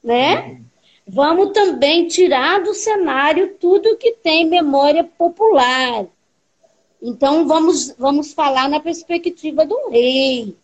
[0.00, 0.60] Né?
[1.04, 6.06] Vamos também tirar do cenário tudo que tem memória popular.
[7.02, 10.56] Então, vamos, vamos falar na perspectiva do rei,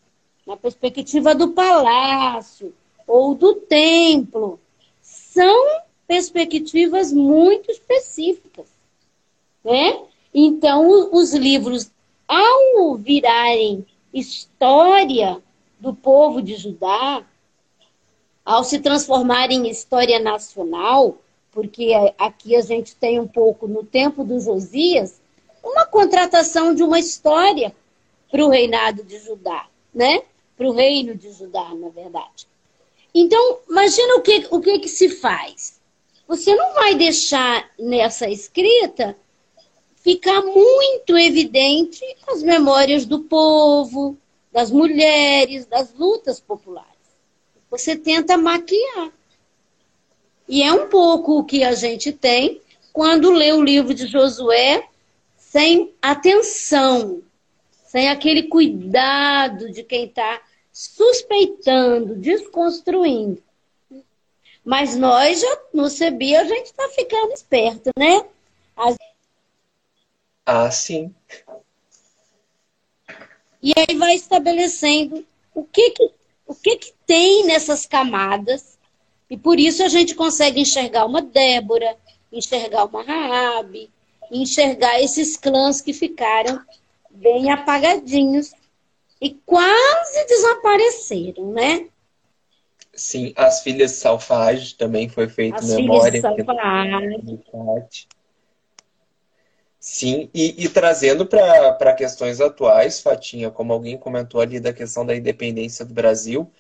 [0.47, 2.73] na perspectiva do palácio
[3.07, 4.61] ou do templo.
[5.03, 8.67] São perspectivas muito específicas.
[9.65, 10.01] Né?
[10.33, 11.91] Então, os livros,
[12.29, 15.43] ao virarem história
[15.79, 17.25] do povo de Judá,
[18.45, 21.19] ao se transformar em história nacional,
[21.51, 25.21] porque aqui a gente tem um pouco, no tempo do Josias,
[25.65, 27.75] uma contratação de uma história
[28.31, 30.23] para o reinado de Judá, né?
[30.57, 32.47] Para o reino de Judá, na verdade.
[33.15, 35.81] Então, imagina o que, o que, que se faz.
[36.27, 39.17] Você não vai deixar nessa escrita
[39.97, 44.17] ficar muito evidente as memórias do povo,
[44.53, 46.91] das mulheres, das lutas populares.
[47.71, 49.13] Você tenta maquiar.
[50.49, 52.61] E é um pouco o que a gente tem
[52.93, 54.89] quando lê o livro de Josué
[55.37, 57.21] sem atenção,
[57.97, 63.43] sem aquele cuidado de quem está suspeitando, desconstruindo.
[64.63, 68.23] Mas nós já no CBI a gente está ficando esperto, né?
[68.77, 68.99] As...
[70.45, 71.15] Ah, sim.
[73.63, 75.25] E aí vai estabelecendo
[75.55, 76.11] o que, que
[76.47, 78.79] o que, que tem nessas camadas,
[79.31, 81.97] e por isso a gente consegue enxergar uma Débora,
[82.31, 83.91] enxergar uma Raabe,
[84.31, 86.63] enxergar esses clãs que ficaram
[87.17, 88.53] bem apagadinhos
[89.21, 91.89] e quase desapareceram, né?
[92.93, 96.21] Sim, as filhas Salfage também foi feito as memória.
[96.21, 98.07] Filhas.
[99.79, 105.15] Sim, e, e trazendo para questões atuais, Fatinha, como alguém comentou ali da questão da
[105.15, 106.51] independência do Brasil,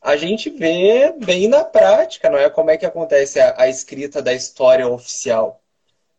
[0.00, 2.48] a gente vê bem na prática, não é?
[2.48, 5.60] Como é que acontece a, a escrita da história oficial.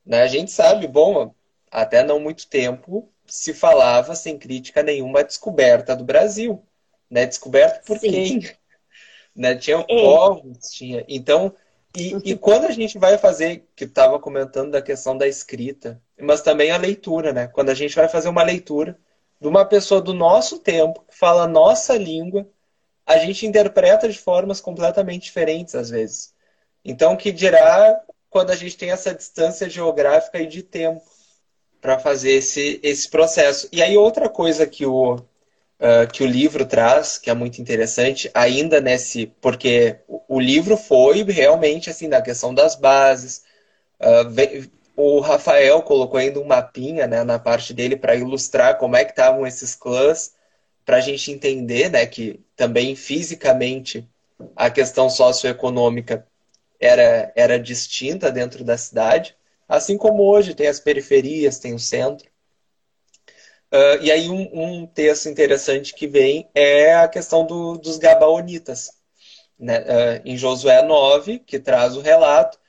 [0.05, 0.21] Né?
[0.21, 1.33] A gente sabe, bom,
[1.71, 6.61] até não muito tempo se falava sem crítica nenhuma a descoberta do Brasil.
[7.09, 7.25] Né?
[7.25, 8.11] Descoberta por Sim.
[8.11, 8.51] quem?
[9.33, 9.55] Né?
[9.55, 10.03] Tinha é.
[10.03, 11.05] povos, tinha.
[11.07, 11.53] Então,
[11.95, 16.41] e, e, quando a gente vai fazer, que estava comentando da questão da escrita, mas
[16.41, 17.47] também a leitura, né?
[17.47, 18.97] Quando a gente vai fazer uma leitura
[19.39, 22.47] de uma pessoa do nosso tempo, que fala a nossa língua,
[23.05, 26.33] a gente interpreta de formas completamente diferentes às vezes.
[26.83, 31.03] Então, que dirá quando a gente tem essa distância geográfica e de tempo
[31.81, 33.67] para fazer esse, esse processo.
[33.71, 38.29] E aí, outra coisa que o, uh, que o livro traz, que é muito interessante,
[38.33, 39.27] ainda nesse.
[39.41, 43.43] Porque o, livro foi realmente assim, na questão das bases.
[43.99, 49.03] Uh, o Rafael colocou ainda um mapinha né, na parte dele para ilustrar como é
[49.03, 50.33] que estavam esses clãs,
[50.85, 54.07] para a gente entender né, que também fisicamente
[54.55, 56.25] a questão socioeconômica
[56.79, 59.35] era, era distinta dentro da cidade,
[59.71, 62.29] assim como hoje tem as periferias, tem o centro.
[63.71, 68.91] Uh, e aí um, um, texto interessante que vem é a questão do, dos Gabaonitas,
[69.57, 69.79] né?
[69.79, 72.59] uh, em Josué 9, que traz o relato.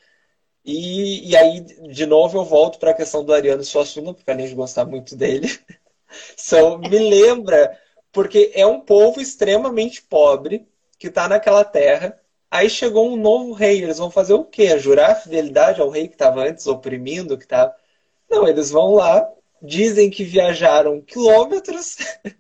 [0.65, 4.47] E, e aí, de novo, eu volto para a questão do Ariano Suassuna, porque além
[4.47, 5.49] de gostar muito dele,
[6.39, 7.77] so, me lembra,
[8.13, 10.69] porque é um povo extremamente pobre
[11.01, 12.17] que está naquela terra.
[12.53, 14.79] Aí chegou um novo rei, eles vão fazer o quê?
[14.79, 17.75] Jurar fidelidade ao rei que estava antes oprimindo, que estava...
[18.29, 19.27] Não, eles vão lá,
[19.63, 21.97] dizem que viajaram quilômetros.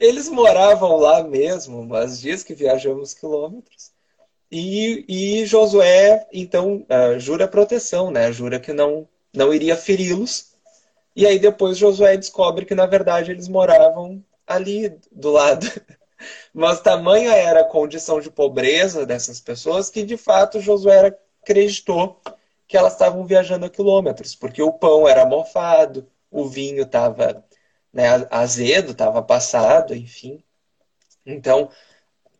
[0.00, 3.92] Eles moravam lá mesmo, mas diz que viajamos quilômetros.
[4.50, 8.32] E, e Josué, então, uh, jura proteção, né?
[8.32, 10.54] Jura que não, não iria feri-los.
[11.14, 15.66] E aí depois Josué descobre que, na verdade, eles moravam ali do lado.
[16.52, 22.20] Mas tamanha era a condição de pobreza dessas pessoas que, de fato, Josué acreditou
[22.66, 27.44] que elas estavam viajando a quilômetros, porque o pão era mofado, o vinho estava
[27.92, 30.42] né, azedo, estava passado, enfim.
[31.24, 31.70] Então,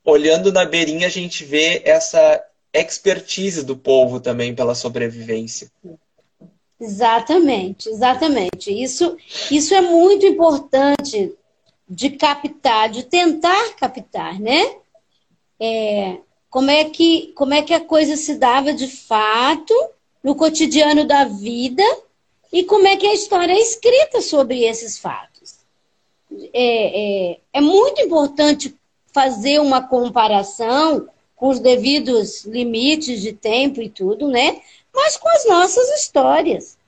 [0.05, 5.70] olhando na beirinha, a gente vê essa expertise do povo também pela sobrevivência.
[6.80, 8.70] Exatamente, exatamente.
[8.70, 9.16] Isso,
[9.51, 11.32] isso é muito importante
[11.89, 14.76] de captar, de tentar captar, né?
[15.61, 16.18] É,
[16.51, 19.74] como, é que, como é que a coisa se dava de fato
[20.22, 21.82] no cotidiano da vida
[22.53, 25.57] e como é que a história é escrita sobre esses fatos.
[26.53, 28.74] É, é, é muito importante
[29.12, 34.61] fazer uma comparação com os devidos limites de tempo e tudo, né?
[34.93, 36.78] Mas com as nossas histórias.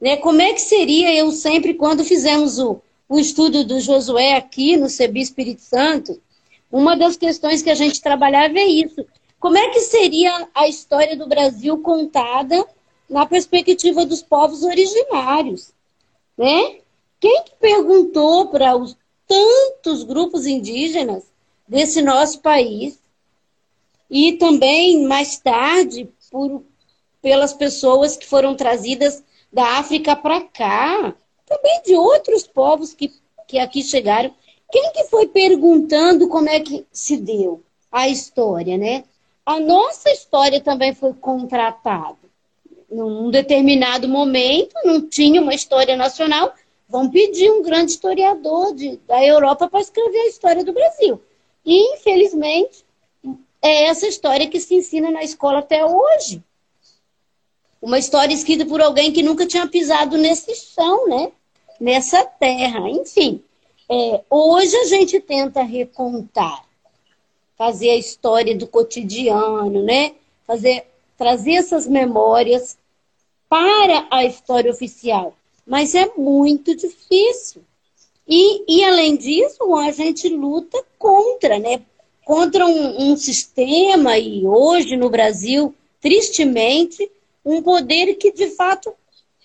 [0.00, 0.16] Né?
[0.18, 4.88] Como é que seria eu sempre, quando fizemos o, o estudo do Josué aqui no
[4.88, 6.20] CEBI Espírito Santo,
[6.70, 9.06] uma das questões que a gente trabalhava é isso.
[9.38, 12.66] Como é que seria a história do Brasil contada
[13.08, 15.72] na perspectiva dos povos originários?
[16.36, 16.80] Né?
[17.20, 18.96] Quem que perguntou para os
[19.26, 21.24] tantos grupos indígenas
[21.66, 22.98] desse nosso país
[24.10, 26.62] e também mais tarde por,
[27.22, 31.14] pelas pessoas que foram trazidas da África para cá,
[31.46, 33.12] também de outros povos que,
[33.46, 34.34] que aqui chegaram.
[34.70, 39.04] Quem que foi perguntando como é que se deu a história, né?
[39.44, 42.18] A nossa história também foi contratada.
[42.90, 46.52] Num determinado momento, não tinha uma história nacional,
[46.88, 51.20] vão pedir um grande historiador de, da Europa para escrever a história do Brasil.
[51.64, 52.84] E, infelizmente,
[53.62, 56.42] é essa história que se ensina na escola até hoje.
[57.80, 61.32] Uma história escrita por alguém que nunca tinha pisado nesse chão, né?
[61.80, 62.88] Nessa terra.
[62.88, 63.42] Enfim,
[63.88, 66.64] é, hoje a gente tenta recontar
[67.56, 70.12] fazer a história do cotidiano, né?
[70.46, 70.84] Fazer,
[71.16, 72.76] trazer essas memórias
[73.48, 75.34] para a história oficial.
[75.66, 77.62] Mas é muito difícil.
[78.28, 81.82] E, e além disso, a gente luta contra, né?
[82.24, 87.10] Contra um, um sistema, e hoje no Brasil, tristemente,
[87.46, 88.92] um poder que de fato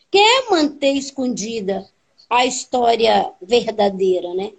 [0.10, 1.88] quer manter escondida
[2.28, 4.54] a história verdadeira, né?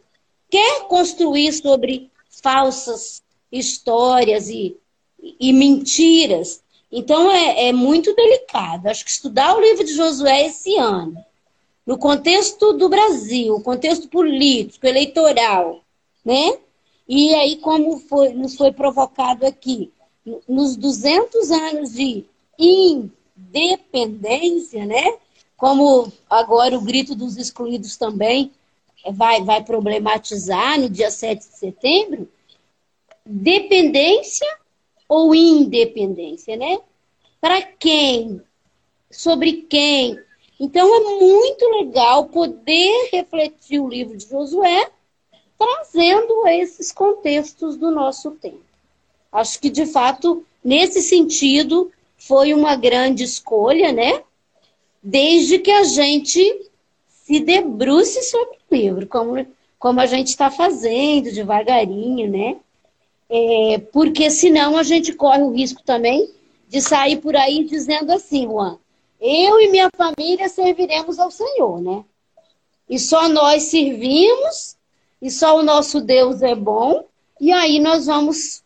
[0.49, 2.09] Quer construir sobre
[2.41, 3.21] falsas
[3.51, 4.77] histórias e,
[5.41, 6.63] e mentiras.
[6.91, 8.87] Então é, é muito delicado.
[8.87, 11.17] Acho que estudar o livro de Josué esse ano,
[11.85, 15.83] no contexto do Brasil, contexto político, eleitoral,
[16.25, 16.59] né?
[17.09, 19.91] E aí, como foi, nos foi provocado aqui,
[20.49, 22.25] nos 200 anos de
[23.49, 25.17] independência, né?
[25.57, 28.53] Como agora o grito dos excluídos também
[29.13, 32.29] vai, vai problematizar no dia 7 de setembro,
[33.25, 34.47] dependência
[35.09, 36.79] ou independência, né?
[37.41, 38.41] Para quem?
[39.11, 40.19] Sobre quem?
[40.59, 44.91] Então é muito legal poder refletir o livro de Josué
[45.59, 48.65] trazendo esses contextos do nosso tempo.
[49.31, 51.91] Acho que de fato, nesse sentido,
[52.27, 54.23] foi uma grande escolha, né?
[55.03, 56.41] Desde que a gente
[57.09, 59.47] se debruce sobre o livro, como,
[59.79, 62.57] como a gente está fazendo devagarinho, né?
[63.29, 66.31] É, porque senão a gente corre o risco também
[66.69, 68.79] de sair por aí dizendo assim, Juan,
[69.21, 72.05] eu e minha família serviremos ao Senhor, né?
[72.89, 74.77] E só nós servimos,
[75.21, 77.05] e só o nosso Deus é bom,
[77.41, 78.63] e aí nós vamos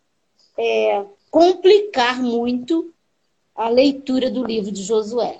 [0.57, 2.93] é, complicar muito
[3.57, 5.39] a leitura do livro de Josué.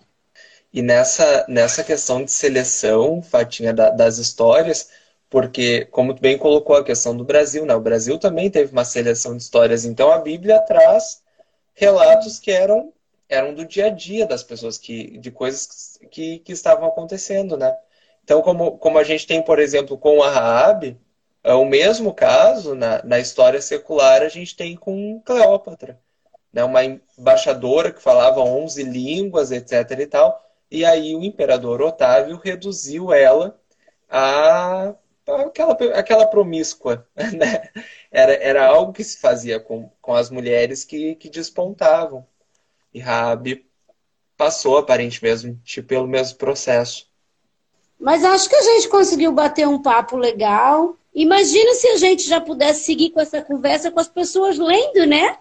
[0.74, 4.90] E nessa, nessa questão de seleção, Fatinha, da, das histórias,
[5.30, 7.76] porque, como tu bem colocou a questão do Brasil, né?
[7.76, 11.22] O Brasil também teve uma seleção de histórias, então a Bíblia traz
[11.74, 12.92] relatos que eram,
[13.30, 17.76] eram do dia a dia das pessoas, que, de coisas que, que estavam acontecendo, né?
[18.24, 20.98] Então, como, como a gente tem, por exemplo, com a Raab,
[21.44, 26.00] é o mesmo caso na, na história secular a gente tem com Cleópatra,
[26.58, 26.64] né?
[26.64, 29.92] Uma embaixadora que falava 11 línguas, etc.
[30.00, 33.60] e tal, e aí o imperador Otávio reduziu ela
[34.10, 34.96] a
[35.46, 37.70] aquela, aquela promíscua, né?
[38.10, 42.26] Era, era algo que se fazia com, com as mulheres que, que despontavam.
[42.92, 43.70] E Rabi
[44.36, 47.08] passou, aparentemente, pelo mesmo processo.
[48.00, 50.98] Mas acho que a gente conseguiu bater um papo legal.
[51.14, 55.38] Imagina se a gente já pudesse seguir com essa conversa com as pessoas lendo, né?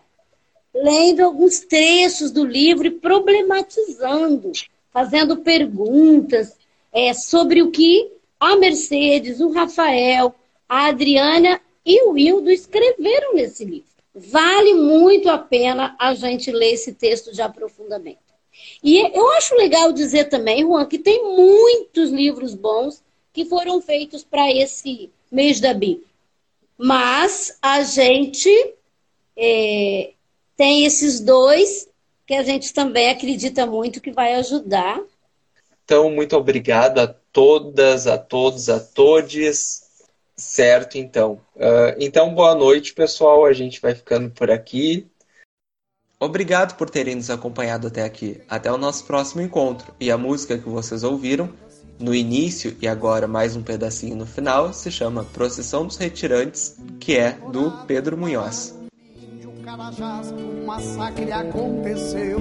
[0.83, 4.53] Lendo alguns trechos do livro e problematizando,
[4.93, 6.57] fazendo perguntas
[6.93, 10.35] é, sobre o que a Mercedes, o Rafael,
[10.68, 13.87] a Adriana e o Hildo escreveram nesse livro.
[14.14, 18.27] vale muito a pena a gente ler esse texto de aprofundamento.
[18.83, 23.03] E eu acho legal dizer também, Juan, que tem muitos livros bons
[23.33, 26.07] que foram feitos para esse mês da Bíblia.
[26.79, 28.51] Mas a gente
[29.37, 30.12] é,
[30.57, 31.88] tem esses dois
[32.26, 35.00] que a gente também acredita muito que vai ajudar.
[35.84, 39.84] Então, muito obrigado a todas, a todos, a todes.
[40.36, 41.40] Certo, então.
[41.54, 43.46] Uh, então, boa noite, pessoal.
[43.46, 45.07] A gente vai ficando por aqui.
[46.18, 48.40] Obrigado por terem nos acompanhado até aqui.
[48.48, 49.94] Até o nosso próximo encontro.
[50.00, 51.52] E a música que vocês ouviram
[51.98, 57.16] no início e agora mais um pedacinho no final se chama Procissão dos Retirantes, que
[57.16, 58.76] é do Pedro Munhoz.
[59.67, 62.39] Carajás, um massacre aconteceu.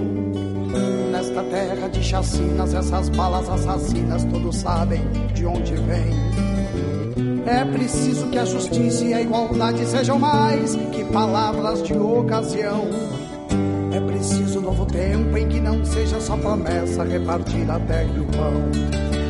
[1.11, 5.01] Nesta terra de chacinas, essas balas assassinas, todos sabem
[5.33, 6.13] de onde vem.
[7.47, 12.87] É preciso que a justiça e a igualdade sejam mais que palavras de ocasião.
[13.91, 18.25] É preciso novo tempo em que não seja só promessa repartir a terra e o
[18.25, 18.53] pão.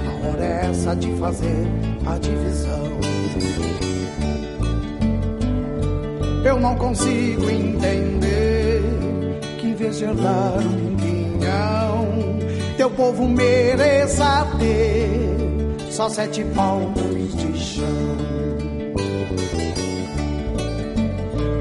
[0.10, 1.66] A hora é essa de fazer
[2.06, 3.95] a divisão.
[6.46, 8.84] Eu não consigo entender
[9.58, 12.38] que em vez de herdar um quinhão,
[12.78, 15.36] teu povo mereça ter
[15.90, 17.86] só sete palmos de chão.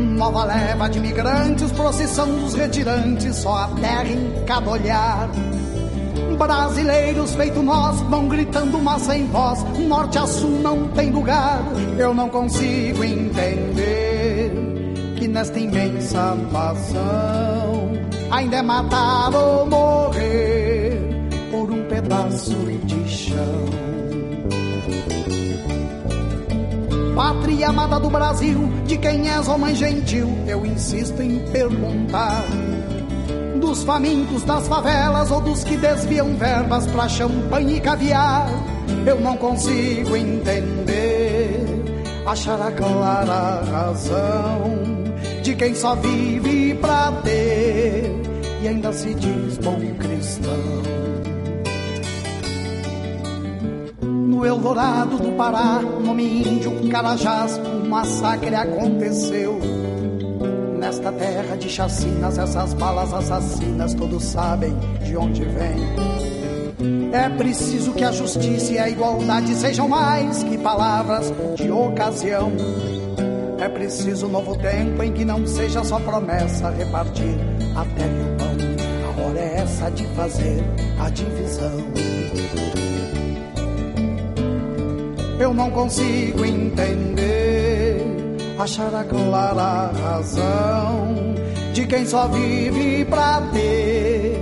[0.00, 5.30] Nova leva de migrantes, procissão dos retirantes, só a terra em cada olhar.
[6.36, 9.64] Brasileiros feito nós vão gritando, mas sem voz.
[9.78, 11.62] Norte a sul não tem lugar.
[11.98, 14.73] Eu não consigo entender
[15.34, 17.90] nesta imensa nação
[18.30, 20.96] ainda é matar ou morrer
[21.50, 22.54] por um pedaço
[22.84, 23.64] de chão.
[27.16, 32.44] Pátria amada do Brasil, de quem és, ó mãe gentil, eu insisto em perguntar.
[33.60, 38.48] Dos famintos das favelas ou dos que desviam verbas pra champanhe e caviar,
[39.04, 41.60] eu não consigo entender,
[42.24, 45.04] achar a clara razão
[45.44, 48.10] de quem só vive pra ter
[48.62, 50.84] e ainda se diz bom cristão.
[54.00, 59.60] no Eldorado do Pará, nome índio, Carajás, um massacre aconteceu.
[60.78, 64.74] Nesta terra de chacinas, essas balas assassinas, todos sabem
[65.04, 67.12] de onde vem.
[67.12, 72.52] É preciso que a justiça e a igualdade sejam mais que palavras de ocasião.
[73.58, 77.36] É preciso um novo tempo em que não seja só promessa repartir
[77.76, 78.54] a terra e o pão.
[79.06, 80.62] A hora é essa de fazer
[80.98, 82.14] a divisão.
[85.44, 88.02] eu não consigo entender,
[88.58, 91.34] achar a clara razão
[91.74, 94.40] de quem só vive pra ter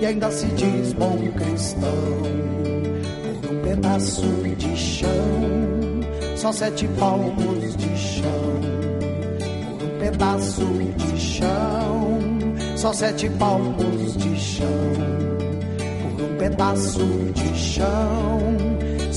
[0.00, 1.88] e ainda se diz bom cristão.
[3.40, 4.26] Por um pedaço
[4.58, 5.10] de chão,
[6.36, 8.51] só sete palmos de chão.
[10.02, 12.18] Pedaço de chão,
[12.76, 14.66] só sete palmos de chão.
[16.16, 18.72] Por um pedaço de chão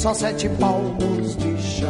[0.05, 1.89] só sete palmos de chão.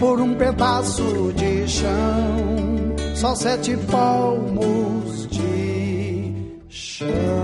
[0.00, 6.34] Por um pedaço de chão, só sete palmos de
[6.68, 7.41] chão.